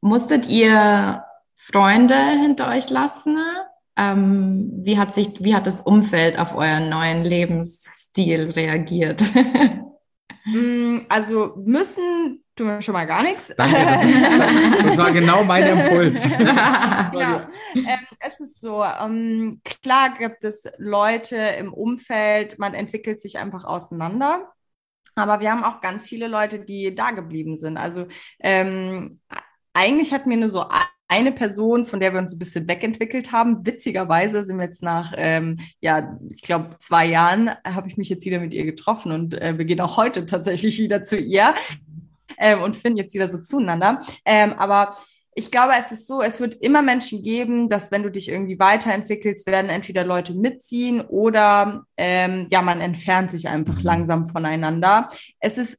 [0.00, 1.24] musstet ihr
[1.56, 3.38] Freunde hinter euch lassen?
[3.96, 9.22] Ähm, wie hat sich, wie hat das Umfeld auf euren neuen Lebensstil reagiert?
[10.46, 13.52] Mm, also müssen tun wir schon mal gar nichts.
[13.56, 16.22] Danke, das, das war genau mein Impuls.
[16.22, 17.40] genau.
[17.74, 23.64] Ähm, es ist so, ähm, klar gibt es Leute im Umfeld, man entwickelt sich einfach
[23.64, 24.52] auseinander.
[25.14, 27.76] Aber wir haben auch ganz viele Leute, die da geblieben sind.
[27.76, 28.06] Also
[28.40, 29.20] ähm,
[29.72, 30.64] eigentlich hat mir nur so
[31.08, 33.64] eine Person, von der wir uns ein bisschen wegentwickelt haben.
[33.66, 38.24] Witzigerweise sind wir jetzt nach, ähm, ja, ich glaube, zwei Jahren habe ich mich jetzt
[38.24, 41.54] wieder mit ihr getroffen und äh, wir gehen auch heute tatsächlich wieder zu ihr
[42.38, 44.00] ähm, und finden jetzt wieder so zueinander.
[44.24, 44.96] Ähm, aber
[45.34, 48.58] ich glaube, es ist so, es wird immer Menschen geben, dass wenn du dich irgendwie
[48.58, 53.82] weiterentwickelst, werden entweder Leute mitziehen oder ähm, ja, man entfernt sich einfach mhm.
[53.82, 55.08] langsam voneinander.
[55.40, 55.78] Es ist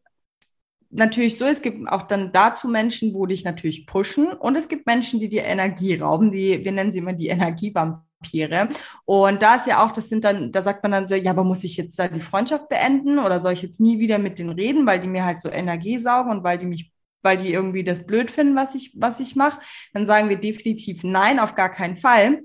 [0.90, 4.86] natürlich so, es gibt auch dann dazu Menschen, wo dich natürlich pushen und es gibt
[4.86, 8.70] Menschen, die dir Energie rauben, die, wir nennen sie immer die Energievampire.
[9.06, 11.44] Und da ist ja auch, das sind dann, da sagt man dann so, ja, aber
[11.44, 14.52] muss ich jetzt da die Freundschaft beenden oder soll ich jetzt nie wieder mit denen
[14.52, 16.92] reden, weil die mir halt so Energie saugen und weil die mich
[17.26, 19.60] weil die irgendwie das blöd finden, was ich, was ich mache,
[19.94, 22.44] dann sagen wir definitiv nein, auf gar keinen Fall.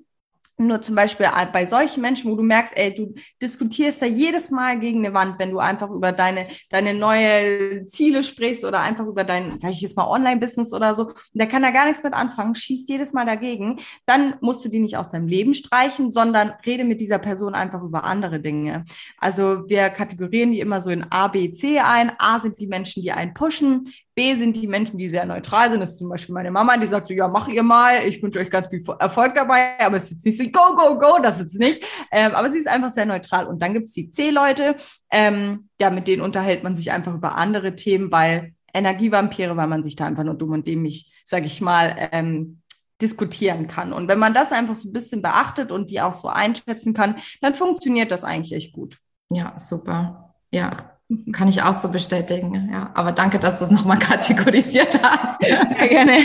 [0.61, 4.79] Nur zum Beispiel bei solchen Menschen, wo du merkst, ey, du diskutierst da jedes Mal
[4.79, 9.25] gegen eine Wand, wenn du einfach über deine, deine neue Ziele sprichst oder einfach über
[9.25, 12.13] dein, sag ich jetzt mal, Online-Business oder so, und der kann da gar nichts mit
[12.13, 16.53] anfangen, schießt jedes Mal dagegen, dann musst du die nicht aus deinem Leben streichen, sondern
[16.67, 18.85] rede mit dieser Person einfach über andere Dinge.
[19.17, 22.13] Also wir kategorieren die immer so in A, B, C ein.
[22.19, 23.85] A sind die Menschen, die einen pushen.
[24.15, 25.81] B sind die Menschen, die sehr neutral sind.
[25.81, 28.39] Das ist zum Beispiel meine Mama, die sagt so, ja, mach ihr mal, ich wünsche
[28.39, 31.41] euch ganz viel Erfolg dabei, aber es ist jetzt nicht so, go, go, go, das
[31.41, 31.85] jetzt nicht.
[32.11, 33.47] Ähm, aber sie ist einfach sehr neutral.
[33.47, 34.77] Und dann gibt es die C-Leute,
[35.11, 39.83] ähm, ja, mit denen unterhält man sich einfach über andere Themen, weil Energievampire, weil man
[39.83, 42.61] sich da einfach nur dumm und dämlich, sage ich mal, ähm,
[43.01, 43.93] diskutieren kann.
[43.93, 47.17] Und wenn man das einfach so ein bisschen beachtet und die auch so einschätzen kann,
[47.41, 48.99] dann funktioniert das eigentlich echt gut.
[49.31, 50.35] Ja, super.
[50.51, 51.00] Ja,
[51.33, 52.91] kann ich auch so bestätigen, ja.
[52.95, 55.41] Aber danke, dass du es nochmal kategorisiert hast.
[55.43, 56.19] Sehr gerne.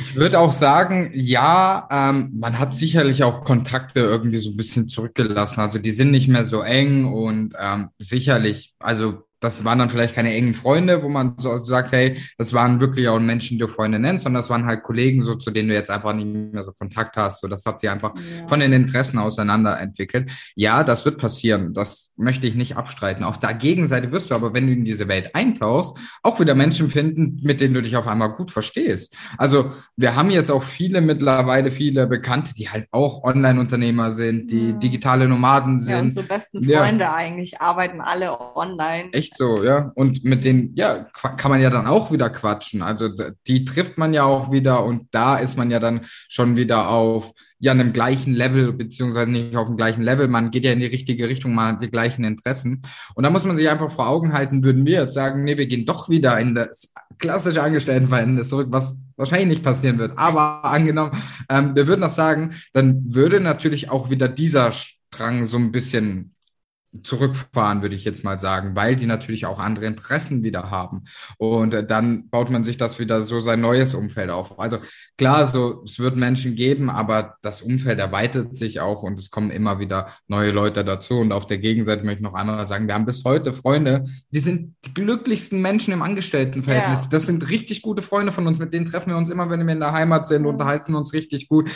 [0.00, 4.88] Ich würde auch sagen, ja, ähm, man hat sicherlich auch Kontakte irgendwie so ein bisschen
[4.88, 5.60] zurückgelassen.
[5.60, 10.14] Also die sind nicht mehr so eng und ähm, sicherlich, also das waren dann vielleicht
[10.14, 13.68] keine engen Freunde, wo man so sagt, hey, das waren wirklich auch Menschen, die du
[13.68, 16.62] Freunde nennst, sondern das waren halt Kollegen, so zu denen du jetzt einfach nicht mehr
[16.62, 17.40] so Kontakt hast.
[17.40, 18.46] So, das hat sich einfach ja.
[18.48, 20.30] von den Interessen auseinander entwickelt.
[20.56, 21.72] Ja, das wird passieren.
[21.72, 23.24] Das möchte ich nicht abstreiten.
[23.24, 26.90] Auf der Gegenseite wirst du aber, wenn du in diese Welt eintauchst, auch wieder Menschen
[26.90, 29.16] finden, mit denen du dich auf einmal gut verstehst.
[29.36, 34.70] Also wir haben jetzt auch viele mittlerweile, viele Bekannte, die halt auch Online-Unternehmer sind, die
[34.70, 34.72] ja.
[34.72, 35.92] digitale Nomaden sind.
[35.92, 37.14] Ja, unsere besten Freunde ja.
[37.14, 39.10] eigentlich arbeiten alle online.
[39.28, 39.92] Echt so, ja.
[39.94, 42.82] Und mit denen, ja, kann man ja dann auch wieder quatschen.
[42.82, 43.10] Also
[43.46, 47.32] die trifft man ja auch wieder und da ist man ja dann schon wieder auf
[47.58, 50.28] ja einem gleichen Level, beziehungsweise nicht auf dem gleichen Level.
[50.28, 52.82] Man geht ja in die richtige Richtung, man hat die gleichen Interessen.
[53.14, 55.66] Und da muss man sich einfach vor Augen halten, würden wir jetzt sagen, nee, wir
[55.66, 60.16] gehen doch wieder in das klassische Angestelltenverhältnis zurück, was wahrscheinlich nicht passieren wird.
[60.16, 61.12] Aber angenommen,
[61.50, 66.32] ähm, wir würden das sagen, dann würde natürlich auch wieder dieser Strang so ein bisschen
[67.02, 71.04] zurückfahren, würde ich jetzt mal sagen, weil die natürlich auch andere Interessen wieder haben.
[71.36, 74.58] Und äh, dann baut man sich das wieder so sein neues Umfeld auf.
[74.58, 74.78] Also
[75.16, 79.50] klar, so es wird Menschen geben, aber das Umfeld erweitert sich auch und es kommen
[79.50, 81.18] immer wieder neue Leute dazu.
[81.20, 84.40] Und auf der Gegenseite möchte ich noch einmal sagen, wir haben bis heute Freunde, die
[84.40, 87.00] sind die glücklichsten Menschen im Angestelltenverhältnis.
[87.00, 87.06] Ja.
[87.10, 89.74] Das sind richtig gute Freunde von uns, mit denen treffen wir uns immer, wenn wir
[89.74, 91.70] in der Heimat sind, unterhalten uns richtig gut.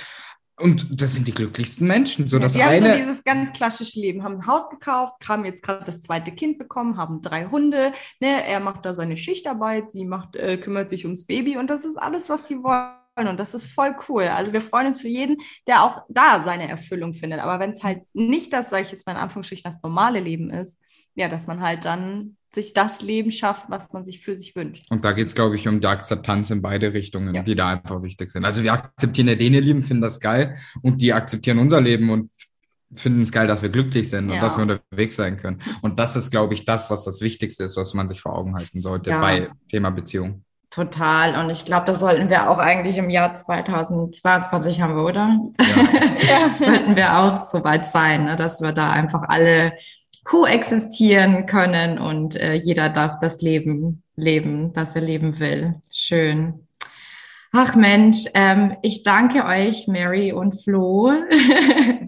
[0.60, 2.26] Und das sind die glücklichsten Menschen.
[2.26, 5.28] So, ja, das die eine, haben so dieses ganz klassische Leben, haben ein Haus gekauft,
[5.28, 7.92] haben jetzt gerade das zweite Kind bekommen, haben drei Hunde.
[8.20, 8.46] Ne?
[8.46, 11.96] Er macht da seine Schichtarbeit, sie macht, äh, kümmert sich ums Baby und das ist
[11.96, 12.92] alles, was sie wollen.
[13.14, 14.24] Und das ist voll cool.
[14.24, 15.36] Also wir freuen uns für jeden,
[15.66, 17.40] der auch da seine Erfüllung findet.
[17.40, 20.48] Aber wenn es halt nicht das, sage ich jetzt mal in Anführungsstrichen, das normale Leben
[20.48, 20.80] ist,
[21.14, 24.86] ja, dass man halt dann sich das Leben schafft, was man sich für sich wünscht.
[24.90, 27.42] Und da geht es, glaube ich, um die Akzeptanz in beide Richtungen, ja.
[27.42, 28.44] die da einfach wichtig sind.
[28.44, 32.10] Also wir akzeptieren ja den ihr Leben, finden das geil und die akzeptieren unser Leben
[32.10, 32.30] und
[32.94, 34.34] finden es geil, dass wir glücklich sind ja.
[34.34, 35.60] und dass wir unterwegs sein können.
[35.80, 38.54] Und das ist, glaube ich, das, was das Wichtigste ist, was man sich vor Augen
[38.54, 39.20] halten sollte ja.
[39.20, 40.44] bei Thema Beziehung.
[40.68, 41.42] Total.
[41.42, 45.38] Und ich glaube, das sollten wir auch eigentlich im Jahr 2022 haben wir, oder?
[46.22, 46.50] Ja.
[46.56, 48.36] sollten wir auch so weit sein, ne?
[48.36, 49.72] dass wir da einfach alle
[50.24, 55.74] koexistieren können und äh, jeder darf das Leben leben, das er leben will.
[55.92, 56.66] Schön.
[57.54, 61.12] Ach Mensch, ähm, ich danke euch, Mary und Flo.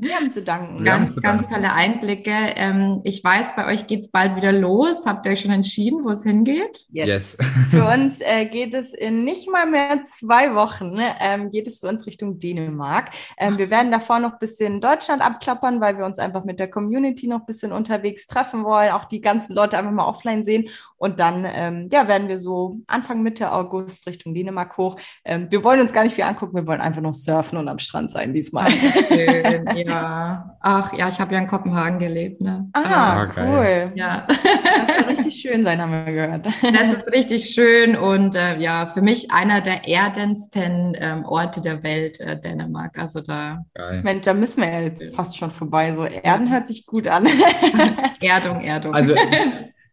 [0.00, 0.82] Wir haben zu danken.
[0.84, 2.32] ganz, ganz tolle Einblicke.
[2.32, 5.04] Ähm, ich weiß, bei euch geht's bald wieder los.
[5.04, 6.86] Habt ihr euch schon entschieden, wo es hingeht?
[6.88, 7.06] Yes.
[7.06, 7.36] yes.
[7.70, 11.80] für uns äh, geht es in nicht mal mehr zwei Wochen, ne, ähm, geht es
[11.80, 13.10] für uns Richtung Dänemark.
[13.36, 16.70] Ähm, wir werden davor noch ein bisschen Deutschland abklappern, weil wir uns einfach mit der
[16.70, 20.70] Community noch ein bisschen unterwegs treffen wollen, auch die ganzen Leute einfach mal offline sehen.
[20.96, 24.96] Und dann ähm, ja, werden wir so Anfang, Mitte August Richtung Dänemark hoch.
[25.34, 27.78] Ähm, wir wollen uns gar nicht viel angucken, wir wollen einfach noch surfen und am
[27.78, 28.70] Strand sein diesmal.
[28.70, 30.56] Schön, ja.
[30.60, 32.40] Ach ja, ich habe ja in Kopenhagen gelebt.
[32.40, 32.68] Ne?
[32.72, 33.44] Ah, okay.
[33.46, 33.92] cool.
[33.94, 34.26] Ja.
[34.26, 36.46] Das soll richtig schön sein, haben wir gehört.
[36.46, 41.82] Das ist richtig schön und äh, ja, für mich einer der erdensten ähm, Orte der
[41.82, 42.98] Welt, äh, Dänemark.
[42.98, 43.64] Also da.
[43.74, 44.02] Geil.
[44.02, 45.92] Mensch, da müssen wir ja jetzt fast schon vorbei.
[45.94, 47.26] So Erden hört sich gut an.
[48.20, 48.94] Erdung, Erdung.
[48.94, 49.14] Also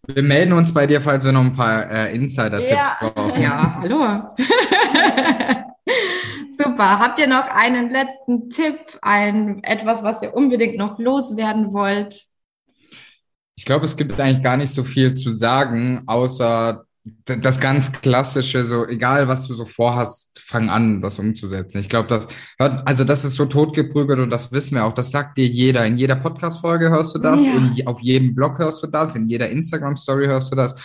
[0.07, 2.97] wir melden uns bei dir, falls wir noch ein paar äh, Insider-Tipps ja.
[2.99, 3.41] brauchen.
[3.41, 4.35] Ja, hallo.
[6.49, 6.99] Super.
[6.99, 12.25] Habt ihr noch einen letzten Tipp, ein etwas, was ihr unbedingt noch loswerden wollt?
[13.55, 16.83] Ich glaube, es gibt eigentlich gar nicht so viel zu sagen, außer
[17.25, 21.79] das ganz klassische, so egal was du so vorhast, fang an, das umzusetzen.
[21.79, 22.27] Ich glaube, das
[22.59, 24.93] hört, also das ist so totgeprügelt und das wissen wir auch.
[24.93, 25.85] Das sagt dir jeder.
[25.85, 27.53] In jeder Podcast-Folge hörst du das, ja.
[27.53, 30.75] in, auf jedem Blog hörst du das, in jeder Instagram-Story hörst du das.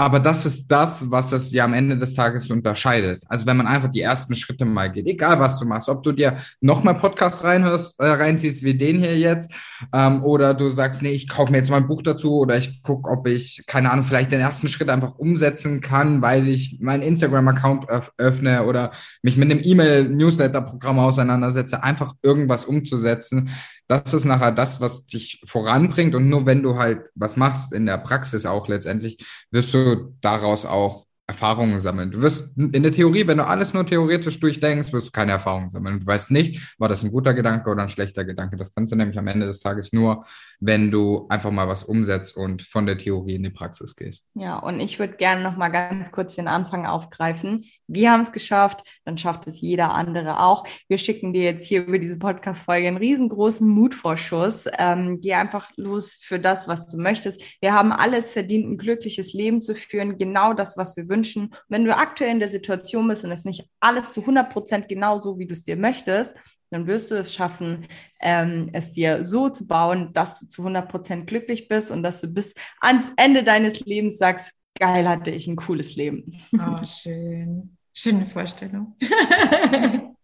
[0.00, 3.24] Aber das ist das, was es ja am Ende des Tages unterscheidet.
[3.28, 6.12] Also wenn man einfach die ersten Schritte mal geht, egal was du machst, ob du
[6.12, 9.52] dir nochmal Podcast reinhörst, äh, reinziehst wie den hier jetzt,
[9.92, 12.80] ähm, oder du sagst, nee, ich kaufe mir jetzt mal ein Buch dazu oder ich
[12.84, 17.02] gucke, ob ich, keine Ahnung, vielleicht den ersten Schritt einfach umsetzen kann, weil ich meinen
[17.02, 18.92] Instagram-Account öff öffne oder
[19.22, 23.50] mich mit einem E-Mail-Newsletter-Programm auseinandersetze, einfach irgendwas umzusetzen
[23.88, 26.14] das ist nachher das, was dich voranbringt.
[26.14, 30.66] Und nur wenn du halt was machst in der Praxis auch letztendlich, wirst du daraus
[30.66, 32.10] auch Erfahrungen sammeln.
[32.10, 35.70] Du wirst in der Theorie, wenn du alles nur theoretisch durchdenkst, wirst du keine Erfahrungen
[35.70, 36.00] sammeln.
[36.00, 38.56] Du weißt nicht, war das ein guter Gedanke oder ein schlechter Gedanke.
[38.56, 40.24] Das kannst du nämlich am Ende des Tages nur,
[40.58, 44.26] wenn du einfach mal was umsetzt und von der Theorie in die Praxis gehst.
[44.34, 47.66] Ja, und ich würde gerne noch mal ganz kurz den Anfang aufgreifen.
[47.88, 50.64] Wir haben es geschafft, dann schafft es jeder andere auch.
[50.88, 54.66] Wir schicken dir jetzt hier über diese Podcast-Folge einen riesengroßen Mutvorschuss.
[54.78, 57.42] Ähm, geh einfach los für das, was du möchtest.
[57.62, 60.18] Wir haben alles verdient, ein glückliches Leben zu führen.
[60.18, 61.54] Genau das, was wir wünschen.
[61.68, 65.18] Wenn du aktuell in der Situation bist und es nicht alles zu 100 Prozent genau
[65.18, 66.36] so, wie du es dir möchtest,
[66.70, 67.86] dann wirst du es schaffen,
[68.20, 72.20] ähm, es dir so zu bauen, dass du zu 100 Prozent glücklich bist und dass
[72.20, 76.24] du bis ans Ende deines Lebens sagst, geil hatte ich ein cooles Leben.
[76.52, 77.77] Oh, schön.
[78.00, 78.94] Schöne Vorstellung.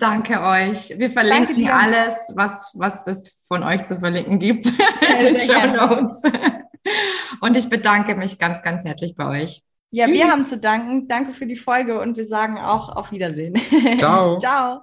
[0.00, 0.92] Danke euch.
[0.98, 4.66] Wir verlinken hier alles, was, was es von euch zu verlinken gibt.
[5.46, 5.88] Ja,
[7.40, 9.62] Und ich bedanke mich ganz, ganz herzlich bei euch.
[9.92, 10.18] Ja, Tschüss.
[10.18, 11.06] wir haben zu danken.
[11.06, 13.54] Danke für die Folge und wir sagen auch auf Wiedersehen.
[13.98, 14.38] Ciao.
[14.40, 14.82] Ciao.